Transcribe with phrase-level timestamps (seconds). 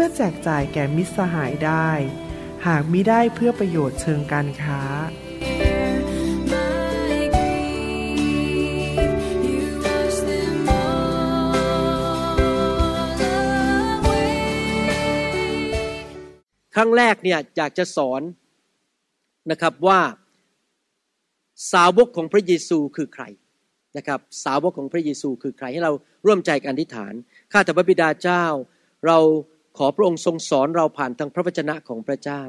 [0.00, 1.90] พื่อแจกจ่ายแก่มิตรสหายได้
[2.66, 4.82] หากมิได้เพื่อประโยชน์เชิงการค้า
[16.74, 18.22] ครั้งแรกเนี่ยอยากจะสอน
[19.50, 20.00] นะครับว่า
[21.72, 23.24] สาวกของพระเยซูคือใคร
[23.96, 25.92] นะครับสาวกของพระเยซูคือใครให้เรา
[26.26, 27.14] ร่วมใจกันอธิษฐาน
[27.52, 28.44] ข้าแต่พระบิดาเจ้า
[29.08, 29.18] เรา
[29.78, 32.42] ขอพระองค์ทรงสอนเราผ่านทางพระวจนะของพระเจ้า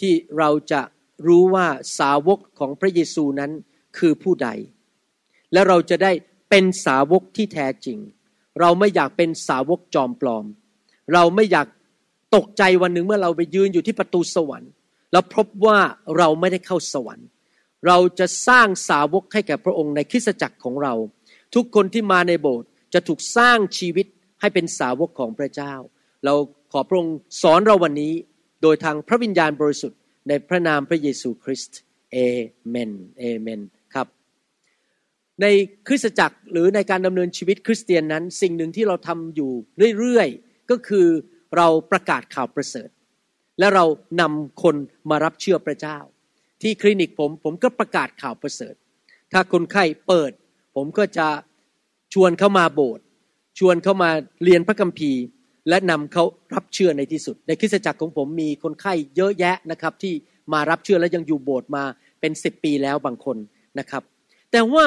[0.00, 0.80] ที่เราจะ
[1.26, 1.66] รู้ว่า
[1.98, 3.50] สาวกของพระเยซูนั้น
[3.98, 4.48] คือผู้ใด
[5.52, 6.12] และเราจะได้
[6.50, 7.98] เป็นสาวกที่แท้จริง
[8.60, 10.44] เราไม่อยากเป็นสาวกจอมปลอม
[11.14, 11.66] เราไม่อยาก
[12.36, 14.70] ตกใจวันหนึ่งเมื่อเราไปยืนอยู่ที่ประตูสวรรค์
[15.12, 15.78] แล้วพบว่า
[16.18, 17.28] เราไม่ได้เข้าสวรรค์
[17.86, 20.94] เราจะสร้างสาวกให้แก่พระองค์ในคริสตจักรของเรา
[21.54, 24.06] ทุกคนที่มาในโบสถ์จะถูกสร้างชีวิต
[24.40, 25.74] ให้เป็นสาวกของพระเจ้า
[26.24, 26.34] เรา
[26.72, 28.12] ขอพระองค์สอนเราวันนี้
[28.62, 31.78] โดยทางพระวิญญาณบริสุทธิ์ในพระนามพระเยซูคริสต์
[32.12, 32.18] เอ
[32.68, 33.60] เมนเอเมน
[33.94, 34.06] ครับ
[35.42, 35.46] ใน
[35.86, 39.50] คริสตจักรหรือในการดำเนินชีวิตคริสเตียนนั้น สิ่งหนึ่งที่เราทำอยู่
[39.98, 41.06] เรื่อยๆ ก็คือ
[41.56, 42.88] เราประกาศข่าวประเสริฐ
[43.58, 43.84] และเรา
[44.20, 44.76] นำคน
[45.10, 45.98] มารับเชื่อพระเจ้า
[46.62, 48.74] ที่คลินิกผมผมก็ประกาศข่าวประเสริฐ
[49.32, 50.32] ถ้าคนไข้เปิด
[50.76, 51.28] ผมก็จะ
[52.14, 53.04] ชวนเข้ามาโบสถ์
[53.58, 54.10] ชวนเข้ามา
[54.44, 55.20] เรียนพระคัมภีร์
[55.68, 60.14] และนำเขารับเชื่อในที่สุด ในคริสตจักรของผมมีคนไข้เยอะแยะนะครับ ที่
[60.52, 61.84] มารับเชื่อและยังอยู่โบสถ์มา
[62.20, 63.36] เป็นสิบปีแล้วบางคน
[63.78, 64.02] นะครับ
[64.52, 64.86] แต่ว่า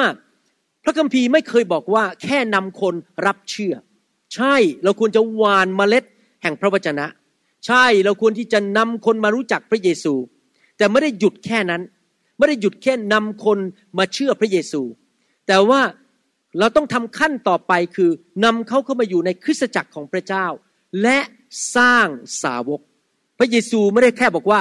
[0.84, 2.94] พระคัมภีร์ไม่เคยบอกว่าแค่นำคน
[3.26, 3.74] รับเชื่อ
[4.34, 4.54] ใช่
[4.84, 6.04] เราควรจะหวานเมล็ด
[6.42, 7.06] แห่งพระวจนะ
[7.66, 10.14] ใช่เราควรที่จะนำคนมารู้จักพระเยซู
[10.78, 11.82] แต่ไม่ได้หยุดแค่นั้น
[12.38, 13.58] ไม่ได้หยุดแค่นำคน
[13.98, 14.82] มาเชื่อพระเยซู
[15.46, 15.80] แต่ว่า
[16.58, 18.10] เราต้องทำขั้นต่อไปคือ
[18.44, 20.46] นำเขาเข้ามาอยู่ในคริสตจักรของพระเจ้า
[21.02, 21.18] และ
[21.76, 22.06] สร้าง
[22.42, 22.80] สาวก
[23.38, 24.60] พระเยซูไม่ได้แค่บอกว่า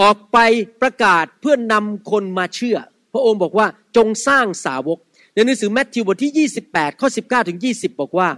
[0.00, 0.38] ออกไป
[0.82, 2.78] ประกาศเพื่อนำคนมาเชื่อ
[3.12, 3.66] พระองค์บอกว่า
[3.96, 4.98] จงสร้างสาวก
[5.34, 8.28] ในหนังสือแมทธิวบทที่ 28 ข้อ 19 ถึง 20 บอกว่า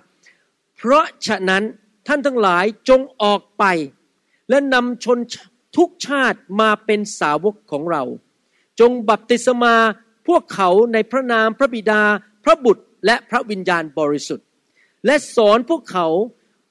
[0.77, 1.63] เพราะฉะนั้น
[2.07, 3.65] ท่านทั้งหลายจงออกไป
[4.51, 5.19] และนำชน
[5.77, 8.03] ทุกชาติมาเป็นสาวกของเรา
[8.81, 9.75] จงบัพติศมา
[10.29, 12.03] พวกเขาในพระนามพระบิดา
[12.45, 14.47] พระบุตรและพระวิญญาณบริสุทธิ์
[15.07, 16.07] และสอนพวกเขา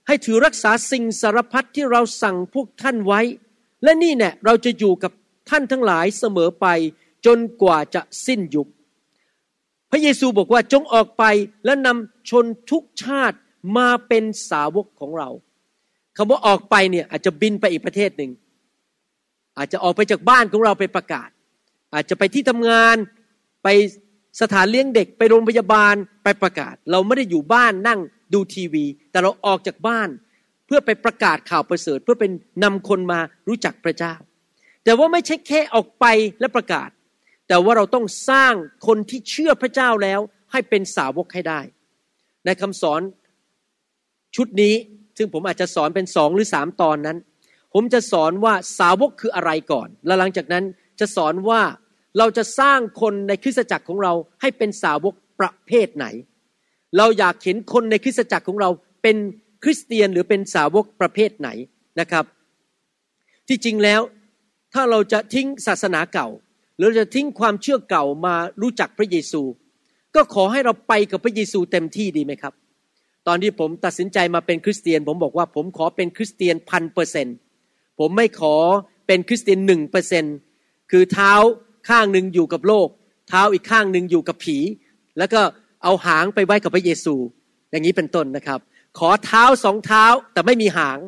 [0.08, 3.22] ให้ถือรักษาสิ่งสารพัดที่เราสั่งพวกท่านไว้
[3.84, 5.12] และนี่เนี่ยเราจะอยู่กับ
[5.50, 6.68] ท่านทั้งหลายเสมอไป
[7.26, 8.68] จนกว่าจะสิ้นยุค
[9.92, 11.24] พระเยซูบอกว่าจงออกไป
[11.66, 13.38] และนำชนทุกชาติ
[13.78, 15.30] มาเป็นสาวกของเรา
[16.18, 18.32] คำว่าออกไปเนี่ยอาจจะบินไปอีกประเทศหนึ่ง
[19.58, 21.30] อาจจะออกไปจากบ้านของเราไปประกาศ
[21.94, 22.96] อาจจะไปที่ทำงาน
[23.64, 23.68] ไป
[24.42, 28.00] สถานเลี้ยงเด็กไปโรงพยาบาลไปประกาศ เราไม่ได้อยู่บ้านนั่ง
[28.34, 30.10] ดูทีวี แต่เราออกจากบ้าน
[30.66, 32.32] เพื่อไปประกาศข่าวประเสริฐ เพื่อเป็น
[32.64, 34.14] นำคนมารู้จักพระเจ้า
[34.84, 36.06] แต่ว่าไม่ใช่แค่ออกไป
[36.40, 36.90] และประกาศ
[37.48, 38.54] แต่ว่าเราต้องสร้าง
[38.88, 40.20] คนที่เชื่อพระเจ้าแล้ว
[40.52, 41.60] ให้เป็นสาวกให้ได้
[42.46, 43.02] ในคำสอน
[44.36, 44.76] ชุดนี้
[45.18, 47.18] ซึ่งผมอาจจะสอนเป็นสองหรือสามตอนนั้น
[47.74, 50.64] ผมจะสอนว่าสาวกคืออะไรก่อน แล้วหลังจากนั้น
[51.00, 51.62] จะสอนว่า
[52.18, 56.06] เราจะสร้างคนในคริสตจักรของเราให้เป็นสาวกประเภทไหน
[56.98, 58.70] เราอยากเห็นคนในคริสตจักรของเรา
[59.04, 59.18] เป็น
[59.64, 61.50] คริสเตียนหรือเป็นสาวกประเภทไหน
[62.00, 62.26] นะครับ
[63.48, 64.02] ที่จริงแล้ว
[64.74, 66.28] ถ้าเราจะทิ้งศาสนาเก่า
[66.78, 69.42] หรือจะทิ้งความเชื่อเก่ามารู้จักพระเยซู
[70.16, 72.54] ก็ขอให้เราไปกับพระเยซูเต็มที่ดีไหมครับ
[73.28, 77.28] ตอนที่ผมตัดสินใจมาเป็นคริสเตียน ผมบอกว่าผมขอเป็นคริสเตียนพันเปอร์เซ็นต์
[78.00, 78.56] ผมไม่ขอ
[79.08, 80.26] เป็นคริสเตียนหนึ่งเปอร์เซ็นต์
[80.92, 81.34] คือเท้า
[81.90, 82.88] ข้างหนึ่งอยู่กับโลก
[83.30, 84.58] เท้าอีกข้างหนึ่งอยู่กับผี
[85.18, 85.42] แล้วก็
[85.84, 87.16] เอาหางไปไว้กับพระเยซู
[87.72, 88.60] อย่างนี้เป็นต้นนะครับ
[89.00, 91.00] ขอเท้าสองเท้าแต่ไม่มีหาง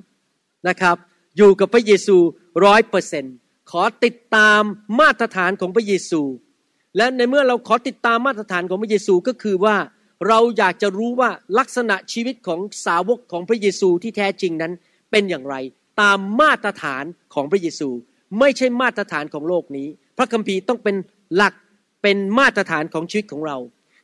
[0.67, 0.97] นะครับ
[1.37, 2.17] อยู่กับพระเยซู
[2.65, 3.25] ร้อยเปอร์เซน
[3.71, 4.61] ขอติดตาม
[4.99, 6.21] มาตรฐานของพระเยซู
[6.97, 9.75] และในเมื่อเราขอติดตามมาตรฐานของพระเยซูก็คือว่า
[10.27, 11.29] เราอยากจะรู้ว่า
[11.59, 14.73] ลักษณะชีวิตของสาวกของพระเยซูที่แท้จริงนั้น
[15.11, 15.55] เป็นอย่างไร
[16.01, 17.89] ตามมาตรฐานของพระเยซู
[18.39, 19.87] ไม่ใช่มาตรฐานของโลกนี้
[20.17, 20.95] พระคัมภีร์ต้องเป็น
[21.35, 21.53] หลัก
[22.01, 23.57] เป็นมาตรฐานของชีวิตของเรา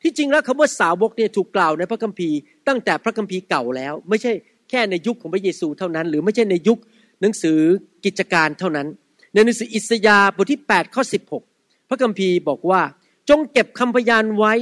[0.03, 2.37] ที่จริงแล้วคำว่าสาวกเนี่ยถูกกล่าวในพระคัมภีร์
[2.67, 4.31] ตั้งแต่พระคัมภีร์เก่าแล้ว ไม่ใช่
[4.69, 6.79] แค่ในยุคของพระเยซูเท่านั้น หรือไม่ใช่ในยุค
[7.21, 7.59] หนังสือ
[8.05, 8.87] กิจการเท่านั้น
[9.33, 11.03] ในหนังสืออิสยาห์บทที่8ข้อ
[11.47, 12.81] 16 พระคัมภีร์บอกว่า
[13.29, 14.53] จงเก็บคำพยานไว้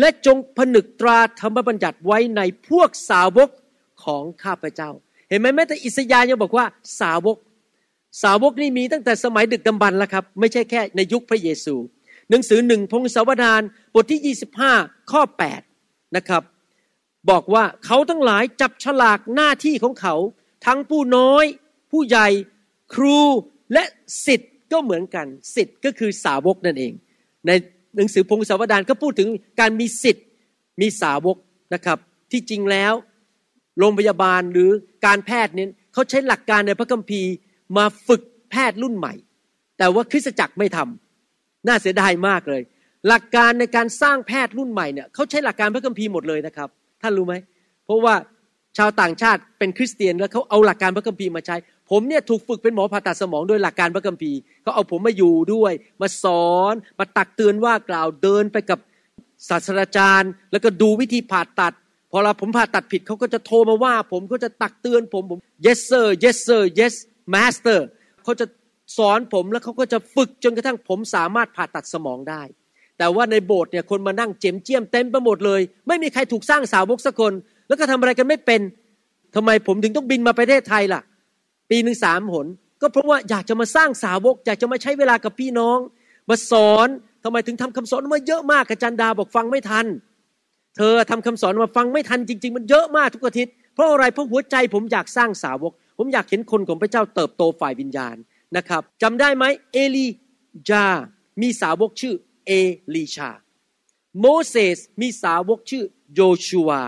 [0.00, 3.48] และจงผนึกตราธรรมบัญญัติไว้ในพวกสาวก
[4.04, 4.90] ของข้าพเจ้า
[5.28, 6.66] เห็นไหมแม้แต่อิสยาห์ยังบอกว่า
[7.00, 7.36] สาวก
[8.22, 11.74] สาวกนี่มีตั้งแต่สมัยดึกดำบรรพ์แล้วครับ ไม่ใช่แค่ในยุคพระเยซู
[12.30, 13.62] หนังสือหนึ่งพงศาวดาร
[13.94, 14.34] บทที่
[14.68, 15.22] 25 ข้อ
[15.68, 16.42] 8 นะครับ
[17.30, 20.14] บอกว่าเขาทั้งหลายจับฉลากหน้าที่ของเขา
[20.66, 21.44] ทั้งผู้น้อย
[21.92, 22.28] ผู้ใหญ่
[22.94, 23.18] ครู
[23.72, 23.84] และ
[24.26, 25.26] สิทธิ์ก็เหมือนกัน
[25.56, 26.92] สิทธิ์ก็คือสาวกนั่นเอง
[27.46, 27.50] ใน
[27.96, 29.28] หนังสือพงศาวดารก็พูดถึง
[29.60, 30.26] การมีสิทธิ์
[30.80, 31.36] มีสาวก
[31.74, 31.98] นะครับ
[32.32, 32.92] ที่จริงแล้ว
[33.78, 34.70] โรงพยาบาลหรือ
[35.06, 37.32] การแพทย์เนี่ยเขาใช้หลักการในพระคัมภีร์
[37.76, 39.14] มาฝึกแพทย์รุ่นใหม่
[39.78, 41.05] แต่ว่าคริสตจักรไม่ทำ
[41.66, 42.62] น่าเสียดายมากเลย
[43.08, 46.68] หลักการในการสร้างแพทย์รุ่นใหม่เนี่ยเขาใช้หลักการพระคัมภีร์หมดเลยนะครับ
[47.02, 47.34] ท่านรู้ไหม
[47.84, 48.14] เพราะว่า
[48.78, 51.56] ชาวต่างชาติเป็นคริสเตียนแล้วเขาเอาหลักการพระคัมภีร์มาใช้
[51.90, 58.78] ผมเนี่ยถูกฝึกเป็นหมอผ่าตัดสมองโดยหลักการพระคัมภีร์เขาเอาผมมาอยู่ด้วย มาสอนมาตักเตือนว่ากล่าวเดินไปกับ
[59.48, 61.72] ศาสตราจารย์ แล้วก็ดูวิธีผ่าตัด
[62.12, 66.94] พอเราผมผ่าตัดผิดเขาก็จะโทรมาว่า ผมเขาจะตักเตือนผมผม yes sir yes sir yes
[67.34, 67.80] master
[68.24, 68.46] เขาจะ
[68.96, 72.42] สอนผมแล้วเขาก็จะฝึกจนกระทั่งผมสามารถผ่าตัดสมองได้
[72.98, 77.32] แต่ว่าในโบสถ์เนี่ยคนมานั่งเจียมเจียมเต็มไปหมดเลย ไม่มีใครถูกสร้างสาวกสักคน
[77.68, 78.60] แล้วก็ทำอะไรกันไม่เป็น
[79.34, 81.00] ทำไมผมถึงต้องบินมาประเทศไทยล่ะ
[81.70, 82.46] ปีหนึ่งสามหน
[82.80, 85.78] ก็เพราะว่าอยากจะมาสร้างสาวก อยากจะมาใช้เวลากับพี่น้อง
[86.30, 86.88] มาสอน
[87.24, 89.86] ทำไมถึงทำคำสอนมาเยอะมากอาจารย์ดาบอกฟังไม่ทัน
[90.76, 98.16] เธอทำคำสอนมาฟังไม่ทันจริง ๆ มันเยอะมากทุกอาทิตย์เพราะอะไรเพราะหัวใจผมอยากสร้างสาวก ผมอยากเห็นคนของพระเจ้าเติบโตฝ่ายวิญญาณ
[98.56, 100.06] นะครับจำได้ไหมเอลี
[100.70, 100.84] จา
[101.42, 102.14] มีสาวกชื่อ
[102.46, 102.52] เอ
[102.94, 103.30] ลีชา
[104.20, 105.84] โมเสสมีสาวกชื่อ
[106.14, 106.82] โยชูวา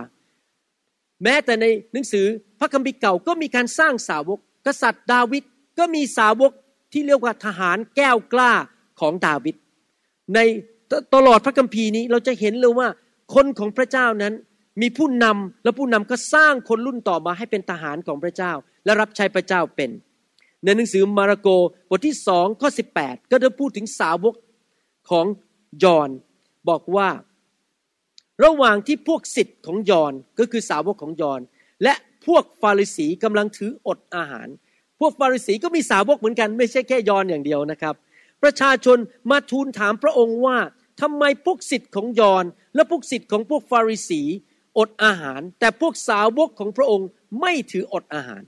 [1.23, 2.27] แม้แต่ในหนังสือ
[2.61, 5.43] พระคัมภีร์เก่าก็มีการสร้างสาวก กษัตริย์ดาวิด
[5.79, 6.53] ก็มีสาวก
[6.93, 8.53] ที่เรียกว่าทหารแก้วกล้า
[9.01, 9.57] ของดาวิด
[10.35, 10.39] ใน
[10.91, 12.89] ตตลอดพระคัมภีร์นี้เราจะเห็นเลยว่า
[13.35, 14.35] คนของพระเจ้านั้น
[14.81, 18.53] มีผู้นำและผู้นำก็สร้างคนรุ่นต่อมาให้เป็นทหารของพระเจ้า
[18.85, 19.91] และรับใช้พระเจ้าเป็น
[20.65, 21.49] ในหนังสือมาระโก
[21.91, 22.85] บทที่สองข้อสิ
[23.31, 24.35] ก็ได้พูดถึงสาวก
[25.11, 25.27] ของ
[25.85, 26.11] ยอน
[26.69, 27.09] บอกว่า
[28.45, 31.41] ระหว่างที่พวกสิทธิ์ของยอนก็คือสาวกของยอน
[31.83, 31.95] และ
[32.27, 34.49] พวกฟาริสีกำลังถืออดอาหาร
[35.01, 37.95] พวกฟาริสีก็มีสาวกเหมือนกัน ไม่ใช่แค่ยอนอย่างเดียวนะครับ
[38.43, 38.99] ประชาชน
[39.31, 40.59] มาทูลถามพระองค์ว่า
[41.01, 42.45] ทำไมพวกสิทธิ์ของยอน
[42.75, 44.23] และพวกสิทธิ์ของพวกฟาริสี
[44.79, 47.09] อดอาหาร แต่พวกสาวกของพระองค์
[47.41, 48.43] ไม่ถืออดอาหาร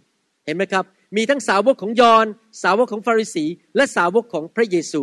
[0.45, 0.85] เห็นไหมครับ
[1.17, 2.27] มีทั้งสาวกของยอห์น
[2.63, 3.45] สาวกของฟาริสี
[3.77, 5.03] และสาวกของพระเยซู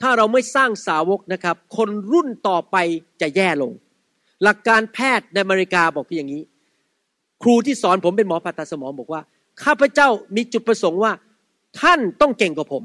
[0.00, 2.76] ถ้าเราไม่สร้างสาวกนะครับ คนรุ่นต่อไป
[3.20, 3.72] จะแย่ลง
[4.42, 6.42] หลักการแพทย์ในอเมริกาบอกเพียงอย่างนี้
[7.42, 9.20] ครูที่สอนผมเป็นหมอผ่าตัดสมองบอกว่า
[9.64, 11.12] ข้าพเจ้ามีจุดประสงค์ว่า
[11.80, 12.82] ท่านต้องเก่งกว่าผม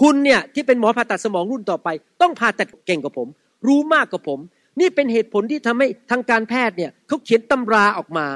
[0.00, 1.88] คุณเนี่ยที่เป็นหมอผ่าตัดสมองรุ่นต่อไป
[2.22, 3.28] ต้องผ่าตัดเก่งกว่าผม
[3.66, 4.38] รู้มากกว่าผม
[4.80, 8.26] นี่เป็นเหตุผลที่ทำให้ทางการแพทย์เนี่ยเขาเขียนตำราออกมา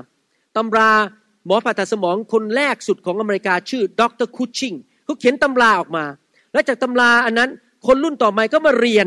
[0.57, 0.91] ตำรา
[1.47, 4.75] หมอผ่าตัดสมองคนแรกสุดของอเมริกาชื่อดรคูชิง
[5.05, 6.05] เขาเขียนตำราออกมา
[6.53, 7.51] และจากตำราอันนั้น
[7.87, 9.07] คนรุ่นต่อมาก็มาเรียน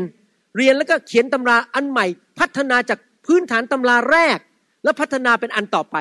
[0.56, 2.06] เรียนแล้วก็เขียนตำราอันใหม่
[2.38, 4.38] พัฒนาจากพื้นฐานตำราแรก
[4.84, 5.96] แล้วพัฒนาเป็นอันต่อไป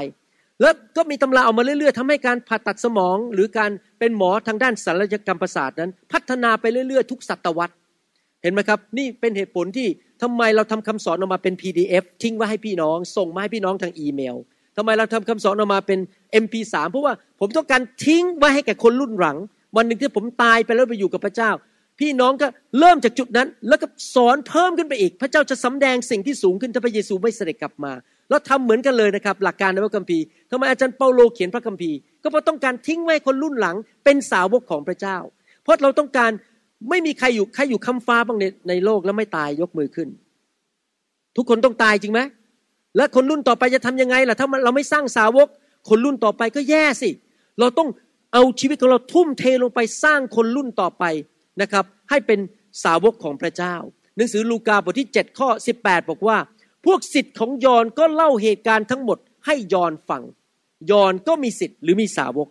[0.62, 7.76] แล้วก็มีตำราออกมาเรื่อยๆทำให้การผ่าตัดสมอง หรือการเป็นหมอทางด้านศัลยกรรมประสาทนั้น พัฒนาไปเรื่อยๆ ทุกศตวรรษ
[8.44, 9.88] เห็นไหมครับ นี่เป็นเหตุผลที่
[10.22, 14.36] ทำไมเราทำคำสอนออกมาเป็น PDF ทิ้งไว้ให้พี่น้อง ส่งมาให้พี่น้องทางอีเมล
[14.78, 16.00] ทำไมเราทำคำสอนออกมาเป็น
[16.44, 19.38] MP3 เพราะว่าผมต้องการทิ้งไว้ให้แก่คนรุ่นหลัง
[19.76, 21.52] วันหนึ่งที่ผมตายไปแล้วไปอยู่กับพระเจ้า
[22.00, 22.48] พี่น้องก็
[22.80, 27.92] เริ่มจากจุดนั้น แล้วก็สอนเพิ่มขึ้นไปอีก พระเจ้าจะสำแดงสิ่งที่สูงขึ้นถ้าพระเยซูไม่เสด็จกลับมา
[28.30, 35.18] แล้วทำเหมือนกันเลยนะครับ หลักการในพระคัมภีร์ทำไมอาจารย์เปาโลเขียนพระคัมภีร์ ก็เพราะต้องการทิ้งไว้คนรุ่นหลัง เป็นสาวกของพระเจ้า
[35.64, 36.32] เพราะเราต้องการ
[36.90, 40.08] ไม่มีใครอยู่ใครอยู่คำฟ้าบ้างในในโลกแล้วไม่ตายยกมือขึ้น
[41.38, 42.20] ทุกคนต้องตายจริงไหม
[42.98, 45.48] และคนรุ่นต่อไปจะทำยังไงล่ะถ้าเราไม่สร้างสาวก
[45.90, 47.10] คนรุ่นต่อไปก็แย่สิ
[47.60, 47.90] เราต้อง
[48.34, 51.04] เอาชีวิตของเราทุ่มเทลงไปสร้างคนรุ่นต่อไป
[51.62, 52.40] นะครับ ให้เป็น
[52.84, 53.76] สาวกของพระเจ้า
[54.16, 55.50] หนังสือลูกาบทที่ 7 ข้อ
[55.82, 56.38] 18 บอกว่า
[56.86, 60.24] พวกสิทธิ์ของยอนก็เล่าเหตุการณ์ทั้งหมดให้ยอนฟัง
[60.92, 62.48] ยอนก็มีสิทธิ์หรือมีสาวก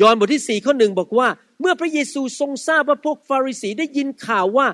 [0.00, 1.28] ยอนบทที่สี่ข้อหนึ่งบอกว่า
[1.60, 4.66] เมื่อพระเยซูทรงทราบว่าพวกฟาริสีได้ยินข่าวว่า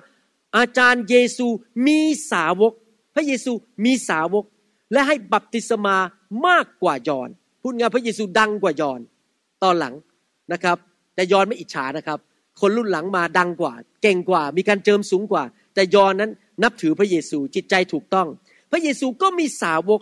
[0.57, 1.47] อาจารย์เยซู
[1.87, 2.01] มี
[2.33, 2.73] สาวก
[3.15, 3.53] พระเยซู
[3.85, 4.45] มีสาวก
[4.93, 5.97] และให้บัพติศมา
[6.47, 7.29] มากกว่ายอน
[7.63, 9.01] พูดง่ายพระเยซูดังกว่ายอน
[9.63, 9.95] ตอนหลัง
[10.53, 10.77] นะครับ
[11.15, 12.19] แต่ยอนไม่อิจฉานะครับ
[12.61, 15.43] คนรุ่นหลังมาดังกว่า เก่งกว่า มีการเจิมสูงกว่า
[15.75, 16.31] แต่ยอนนั้น
[16.63, 18.27] นับถือพระเยซูจิตใจถูกต้อง
[18.71, 20.01] พระเยซูก็มีสาวก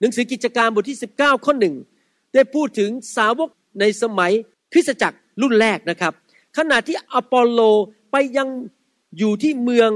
[0.00, 1.74] หนังสือกิจการบทที่ 19 ข้อหนึ่ง
[2.34, 3.48] ได้พูดถึงสาวก
[3.80, 4.32] ในสมัย
[4.72, 6.12] คริสตจักรรุ่นแรกนะครับ
[6.56, 7.60] ขณะที่อปอลโล
[8.12, 8.48] ไปยัง
[9.18, 9.90] อยู่ที่เมือง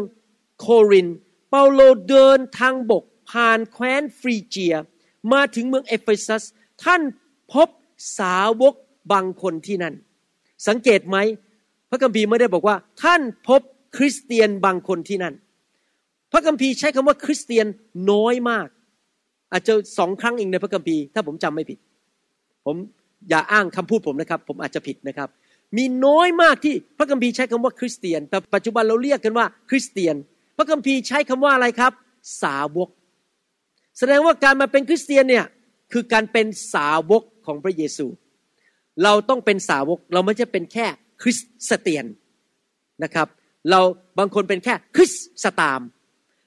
[0.60, 1.08] โคริน
[1.50, 4.74] เปาโลเดินทางบก ผ่านแคว้นฟรีเจีย
[5.32, 6.42] มาถึงเมืองเอเฟซัส
[6.84, 7.02] ท่าน
[7.52, 7.68] พบ
[8.18, 8.74] สาวก
[9.12, 9.94] บางคนที่นั่น
[10.68, 11.16] สังเกตไหม
[11.90, 13.60] พระคัมภีร์ไม่ได้บอกว่า ท่านพบ
[13.96, 15.34] คริสเตียนบางคนที่นั่น
[16.32, 17.66] พระคัมภีร์ใช้คำว่าคริสเตียน
[18.10, 18.68] น้อยมาก
[19.52, 21.78] อาจจะสองครั้งเองในพระคัมภีร์ถ้าผมจำไม่ผิด
[22.66, 22.76] ผม
[23.28, 25.28] อย่าอ้างคำพูดผมนะครับ ผมอาจจะผิดนะครับ
[25.76, 30.14] มีน้อยมากที่พระคัมภีร์ใช้คำว่าคริสเตียน แต่ปัจจุบันเราเรียกกันว่า คริสเตียน
[30.56, 31.92] พระคัมภีร์ใช้คำว่าอะไรครับ
[32.42, 32.88] สาวก
[33.98, 35.46] แสดงว่าการมาเป็นคริสเตียนเนี่ย
[35.92, 38.06] คือการเป็นสาวกของพระเยซู
[39.04, 40.86] เราต้องเป็นสาวกเราไม่ใช่เป็นแค่
[41.22, 41.40] คริส
[41.80, 42.04] เตียน
[43.04, 43.28] นะครับ
[43.70, 43.80] เรา
[44.18, 45.12] บางคนเป็นแค่คริส
[45.44, 45.80] สตาม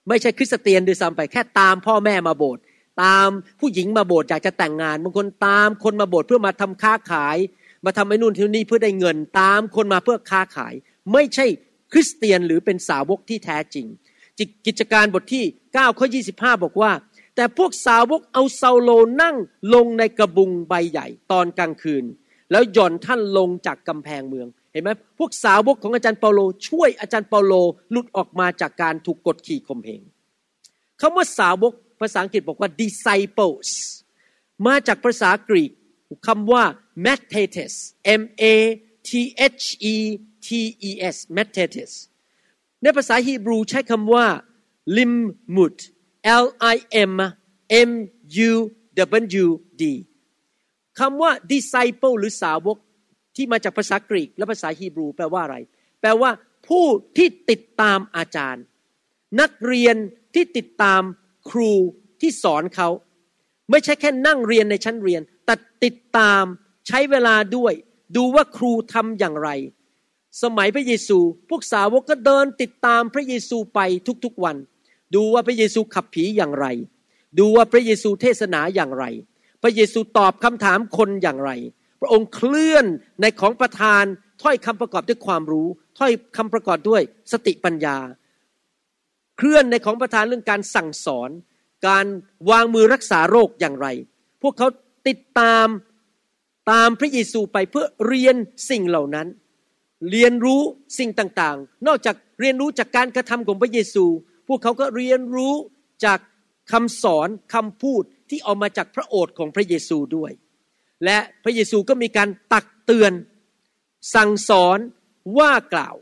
[0.10, 2.64] ไม่ใช่คริสเตียนด้วยซ้ำไปแค่ตามพ่อแม่มาโบสถ์
[3.04, 3.28] ตาม
[3.60, 7.38] ผู้หญิงมาโบสถ์อยากจะแต่งงาน บางคนตามคนมาโบสถ์เพื่อมาทำค้าขาย
[7.86, 10.74] มาทำไอ้นู่นที่นี่เพื่อได้เงิน ตามคนมาเพื่อค้าขาย
[11.14, 11.46] ไม่ใช่
[11.92, 13.86] คริสเตียนหรือเป็นสาวกที่แท้จริง
[14.68, 16.92] กิจการบทที่9ข้อ25 บอกว่า
[17.36, 18.90] แต่พวกสาวกเอาเซาโล
[19.22, 19.36] นั่ง
[19.74, 22.06] ลงในกระบุงใบใหญ่ตอนกลางคืน
[22.52, 27.54] แล้วหย่อนท่านลงจากกำแพงเมืองเห็นไหมพวกสาวกของอาจารย์เปาโล ช่วยอาจารย์เปาโล
[27.92, 30.02] หลุดออกมาจากการถูกกดขี่ข่มเหง
[31.02, 33.70] คำว่าสาวกภาษาอังกฤษบอกว่า disciples
[34.68, 35.72] มาจากภาษากรีก
[36.28, 36.64] คำว่า
[37.06, 37.76] mathetes
[38.22, 38.24] m
[38.54, 38.56] a
[39.10, 39.12] t
[39.62, 39.64] h
[39.94, 39.96] e
[40.46, 40.50] t
[40.90, 41.92] e s mathetes
[42.82, 44.26] ในภาษาฮีบรูใช้คำว่า
[44.98, 45.76] limud
[46.44, 46.76] l i
[47.10, 47.14] m
[47.90, 47.92] m
[48.50, 48.52] u
[49.46, 49.48] w
[49.82, 49.84] d
[51.00, 52.78] คำว่า disciple หรือสาวก
[53.36, 55.58] ที่มาจากภาษากรีกและภาษาฮีบรู แปลว่าอะไร
[56.02, 56.32] แปลว่า
[56.68, 56.86] ผู้
[57.18, 58.64] ที่ติดตามอาจารย์
[59.42, 59.96] นักเรียน
[60.36, 61.02] ที่ติดตาม
[61.50, 61.74] ครู
[62.22, 62.90] ที่สอนเขา
[63.70, 66.44] ไม่ใช่แค่นั่งเรียนในชั้นเรียน แต่ติดตาม
[66.88, 67.74] ใช้เวลาด้วย
[68.16, 69.50] ดูว่าครูทำอย่างไร
[70.44, 73.80] สมัยพระเยซู พวกสาวกก็เดินติดตามพระเยซูไป
[74.26, 74.58] ทุกๆวัน
[75.16, 76.66] ดูว่าพระเยซูขับผีอย่างไร
[77.40, 79.06] ดูว่าพระเยซูเทศนาอย่างไร
[79.64, 81.52] พระเยซูตอบคำถามคนอย่างไร
[82.02, 82.86] พระองค์เคลื่อน
[83.22, 84.04] ในของประทาน
[84.42, 85.68] ถ้อยคำประกอบด้วยความรู้
[86.00, 87.98] ถ้อยคำประกอบด้วยสติปัญญา
[89.38, 91.30] เคลื่อนในของประทานเรื่องการสั่งสอน
[91.88, 92.06] การ
[92.50, 93.88] วางมือรักษาโรคอย่างไร
[94.42, 94.68] พวกเขา
[95.08, 95.68] ติดตาม
[96.72, 98.36] ตามพระเยซูไปเพื่อเรียน
[98.70, 99.28] สิ่งเหล่านั้น
[100.12, 100.62] เรียนรู้
[101.00, 104.06] สิ่งต่างๆ นอกจากเรียนรู้จากการกระทำของพระเยซู
[104.48, 105.54] พวกเขาก็เรียนรู้
[106.06, 106.20] จาก
[106.72, 110.32] คำสอนคำพูดที่ออกมาจากพระโอษฐ์ของพระเยซูด้วย
[111.06, 113.12] และพระเยซูก็มีการตักเตือน
[114.16, 114.80] สั่งสอน
[115.38, 115.96] ว่ากล่าว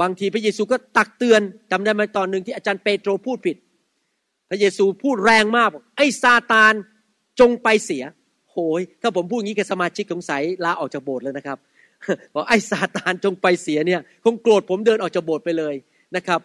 [0.00, 1.40] บางทีพระเยซูก็ตักเตือน
[1.70, 3.56] จำได้ไหมตอนหนึ่งที่อาจารย์เปโตรพูดผิด
[4.48, 6.72] พระเยซูพูดแรงมากบอกไอ้ซาตาน
[7.40, 8.04] จงไปเสีย
[8.52, 11.58] โหยถ้าผมพูดอย่างนี้กับสมาชิกสงสัยลาออกจากโบสถ์เลยนะครับ
[12.34, 15.74] บอกไอ้ซาตานจงไปเสียเนี่ยคงโกรธผมเดินออกจากโบสถ์ไปเลย
[16.16, 16.40] นะครับ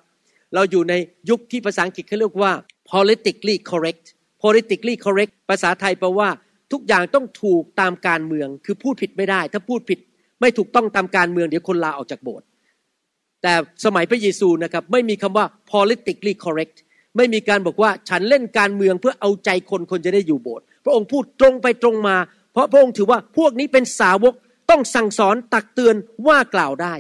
[0.53, 0.93] เราอยู่ใน
[1.29, 2.51] ยุคที่ภาษาอังกฤษเขาเรียกว่า
[2.91, 4.05] politically correct
[4.43, 6.29] politically correct ภาษาไทยแปลว่า
[6.71, 9.99] ทุกอย่างต้องถูกตามการเมือง คือพูดผิดไม่ได้ ถ้าพูดผิด
[10.41, 12.45] ไม่ถูกต้องตามการเมืองเดี๋ยวคนลาออกจากโบสถ์
[13.41, 13.53] แต่
[13.85, 16.77] สมัยพระเยซูนะครับไม่มีคำว่า politically correct
[17.17, 22.15] ไม่มีการบอกว่าฉันเล่นการเมืองเพื่อเอาใจคนคนจะได้อยู่โบสถ์พระองค์พูดตรงไปตรงมา
[22.53, 24.33] เพราะพระองค์ถือว่าพวกนี้เป็นสาวก
[24.69, 25.95] ต้องสั่งสอนตักเตือน
[26.27, 26.93] ว่ากล่าวได้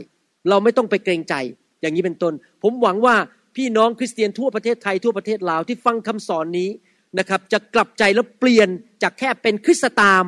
[0.49, 1.35] เราไม่ต้องไปเกรงใจ
[1.81, 3.15] อย่างนี้เป็นต้น ผมหวังว่า
[3.55, 6.69] พี่น้องคริสเตียนทั่วประเทศไทยทั่วประเทศลาวที่ฟังคำสอนนี้
[7.19, 8.69] นะครับจะกลับใจแล้วเปลี่ยน
[9.03, 10.25] จากแค่เป็นคริสตาม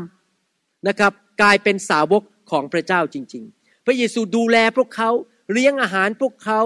[0.88, 1.12] นะครับ
[1.42, 5.10] กลายเป็นสาวกของพระเจ้าจริง ๆ พระเยซูดูแลพวกเขา
[5.52, 6.62] เลี้ยงอาหารพวกเขา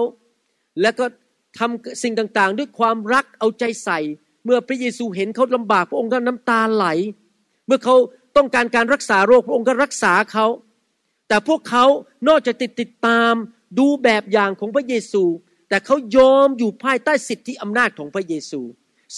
[0.82, 1.04] แล้วก็
[1.58, 3.98] ทำสิ่งต่างๆ ด้วยความรักเอาใจใส่
[4.44, 6.86] เมื่อพระเยซูเห็นเขาลำบากพระองค์ก็น้ำตาไหล
[7.66, 7.94] เมื่อเขา
[8.36, 10.46] ต้องการการรักษาโรคพระองค์ก็รักษาเขา
[11.28, 11.84] แต่พวกเขา
[12.28, 13.32] นอกจากติดติดตาม
[13.78, 15.24] ดูแบบอย่างของพระเยซู
[15.68, 18.60] แต่เขายอมอยู่ภายใต้สิทธิอำนาจของพระเยซู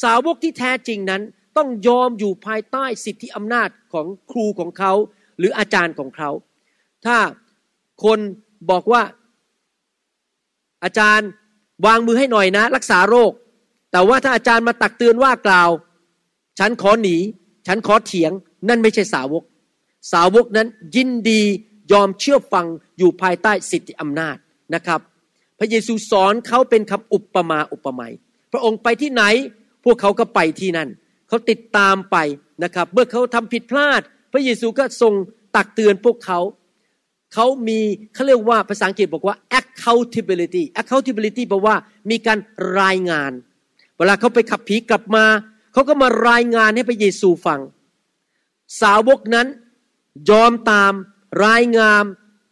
[0.03, 1.23] สาวกที่แท้จริงนั้น
[1.57, 4.93] ต้องยอมอยู่ภายใต้สิทธิอำนาจของครูของเขา
[5.39, 6.31] หรืออาจารย์ของเขา
[7.05, 7.17] ถ้า
[8.05, 8.19] คน
[8.71, 9.03] บอกว่า
[10.85, 11.29] อาจารย์
[11.87, 13.33] วางมือให้หน่อยนะ รักษาโรค
[13.93, 15.71] แต่ว่าถ้าอาจารย์มาตักเตือนว่ากล่าว
[16.59, 17.17] ฉันขอหนี
[17.67, 18.33] ฉันขอเถียง
[18.69, 19.43] นั่นไม่ใช่สาวก
[20.13, 21.43] สาวกนั้นยินดี
[21.93, 22.67] ยอมเชื่อฟัง
[22.99, 24.37] อยู่ภายใต้สิทธิอำนาจ
[24.75, 25.01] นะครับ
[25.59, 28.15] พระเยซูสอนเขาเป็นคำอุปมาอุปไมย
[28.53, 29.23] พระองค์ไปที่ไหน
[29.85, 30.89] พวกเขาก็ไปที่นั่น
[31.29, 32.17] เขาติดตามไป
[32.65, 34.01] นะครับ เมื่อเขาทำผิดพลาด
[34.33, 35.13] พระเยซูก็ทรง
[35.57, 36.41] ตักเตือนพวกเขา
[37.35, 37.81] เขามี
[38.15, 41.77] เขาเรียกว่าภาษาอังกฤษบอกว่า accountability accountability แปลว่า
[42.11, 42.39] มีการ
[42.81, 43.33] รายงาน
[43.97, 45.25] เวลาเขาไปขับผีกลับมา
[45.73, 47.61] เขาก็มารายงานให้พระเยซูฟัง
[48.83, 49.47] สาวกนั้น
[50.31, 50.93] ยอมตาม
[51.47, 52.05] รายงาม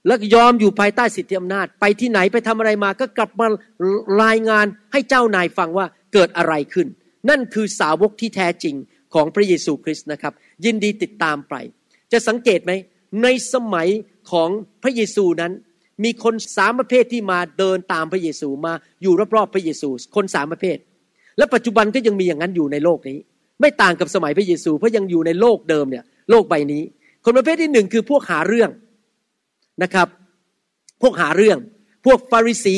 [0.07, 3.47] และยอมอยู่ภายใต้สิทธิอำนาจ ไปที่ไหนไปทำอะไรมา ก็กลับมา
[4.23, 6.87] รายงานให้เจ้านายฟังว่าเกิดอะไรขึ้น
[7.29, 8.75] นั่นคือสาวกที่แท้จริง
[9.15, 10.33] ของพระเยซูคริสต์นะครับ
[10.65, 11.55] ยินดีติดตามไป
[12.13, 12.73] จะสังเกตไหม
[13.23, 13.89] ในสมัย
[14.31, 14.49] ของ
[14.83, 15.53] พระเยซูนั้น
[16.05, 18.73] มีคนสามประเภทที่มาเดินตามพระเยซูมา
[19.03, 20.79] อยู่รอบๆพระเยซู คนสามประเภท
[21.39, 23.19] และปัจจุบันก็ยังมีอย่างนั้นอยู่ในโลกนี้
[23.61, 26.83] ไม่ต่างกับสมัยพระเยซูเพราะยังอยู่ในโลกเดิมเนี่ยโลกใบนี้
[27.25, 28.71] คนประเภทที่หนึ่งคือพวกหาเรื่อง
[29.83, 30.09] นะครับ
[31.03, 31.59] พวกหาเรื่อง
[32.07, 32.77] พวกฟาริสี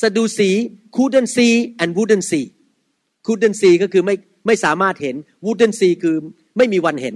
[0.00, 0.50] สะดูสี
[0.96, 4.14] couldn't see and wouldn't see couldn't see ก็คือไม่
[4.46, 6.16] ไม่สามารถเห็น wouldn't see คือ
[6.56, 7.14] ไม่มีวันเห็น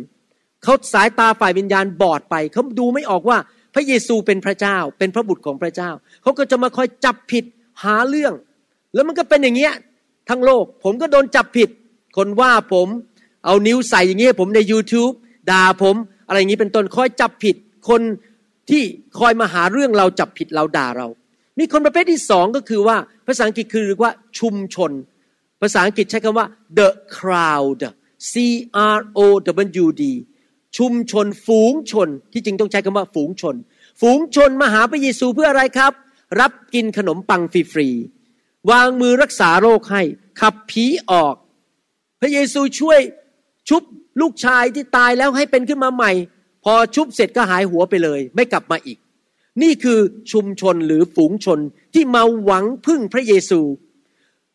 [0.62, 3.38] เขาสายตาฝ่ายวิญญาณบอดไป เขาดูไม่ออกว่า
[3.74, 5.90] พระเยซูเป็นพระเจ้า เป็นพระบุตรของพระเจ้า
[6.22, 7.44] เขาก็จะมาคอยจับผิด
[7.82, 8.34] หาเรื่อง
[8.94, 9.74] แล้วมันก็เป็นอย่างเงี้ย
[10.28, 11.68] ทั้งโลก ผมก็โดนจับผิด
[12.16, 12.88] คนว่าผม
[13.44, 15.14] เอานิ้วใส่อย่างเงี้ยผมใน YouTube
[15.50, 15.96] ด่าผม
[16.28, 17.56] อะไรอย่างนี้เป็นต้นคอยจับผิด
[17.88, 18.00] คน
[18.70, 18.84] ที่
[19.18, 21.08] คอยมาหาเรื่องเราจับผิดเราด่าเรา
[21.58, 22.96] มีคนประเภทที่สองก็คือว่า
[23.26, 24.90] ภาษาอังกฤษคือเรียกว่าชุมชน
[25.62, 26.46] ภาษาอังกฤษใช้คำว่า
[26.78, 27.80] the crowd
[28.30, 28.32] C
[28.96, 29.20] R O
[29.84, 30.04] W D
[30.78, 33.54] ชุมชนฝูงชนที่จริงต้องใช้คำว่าฝูงชน
[34.00, 35.92] ฝูงชนมาหาพระเยซูเพื่ออะไรครับ
[36.40, 40.02] รับกินขนมปังฟรีๆวางมือรักษาโรคให้
[40.40, 41.34] ขับผีออก
[42.20, 43.00] พระเยซูช่วย
[43.68, 43.82] ชุบ
[44.20, 46.12] ลูกชายที่ตายแล้วให้เป็นขึ้นมาใหม่
[46.64, 48.98] พอชุบเสร็จก็หายหัวไปเลย ไม่กลับมาอีก
[49.62, 49.98] นี่คือ
[50.32, 51.58] ชุมชนหรือฝูงชน
[51.94, 53.60] ที่มาหวังพึ่งพระเยซู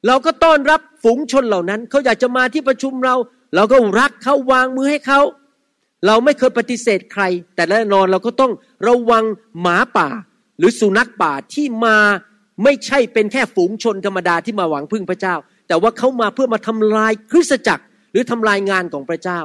[0.08, 3.16] เราก็ต้อนรับฝูงชนเหล่านั้น เขาอยากจะมาที่ประชุมเรา
[3.56, 5.22] เราก็รักเขาวางมือให้เขา
[6.06, 7.24] เราไม่เคยปฏิเสธใคร
[7.56, 8.52] แต่แน่นอนเราก็ต้อง
[8.88, 9.24] ระวัง
[9.62, 10.10] หมาป่า
[10.58, 11.98] หรือสุนัขป่าที่มา
[12.64, 15.36] ไม่ใช่เป็นแค่ฝูงชนธรรมดาที่มาหวังพึ่งพระเจ้า
[15.68, 19.40] แต่ว่าเขามาเพื่อมาทำลายคริสตจักร หรือทำลายงานของพระเจ้า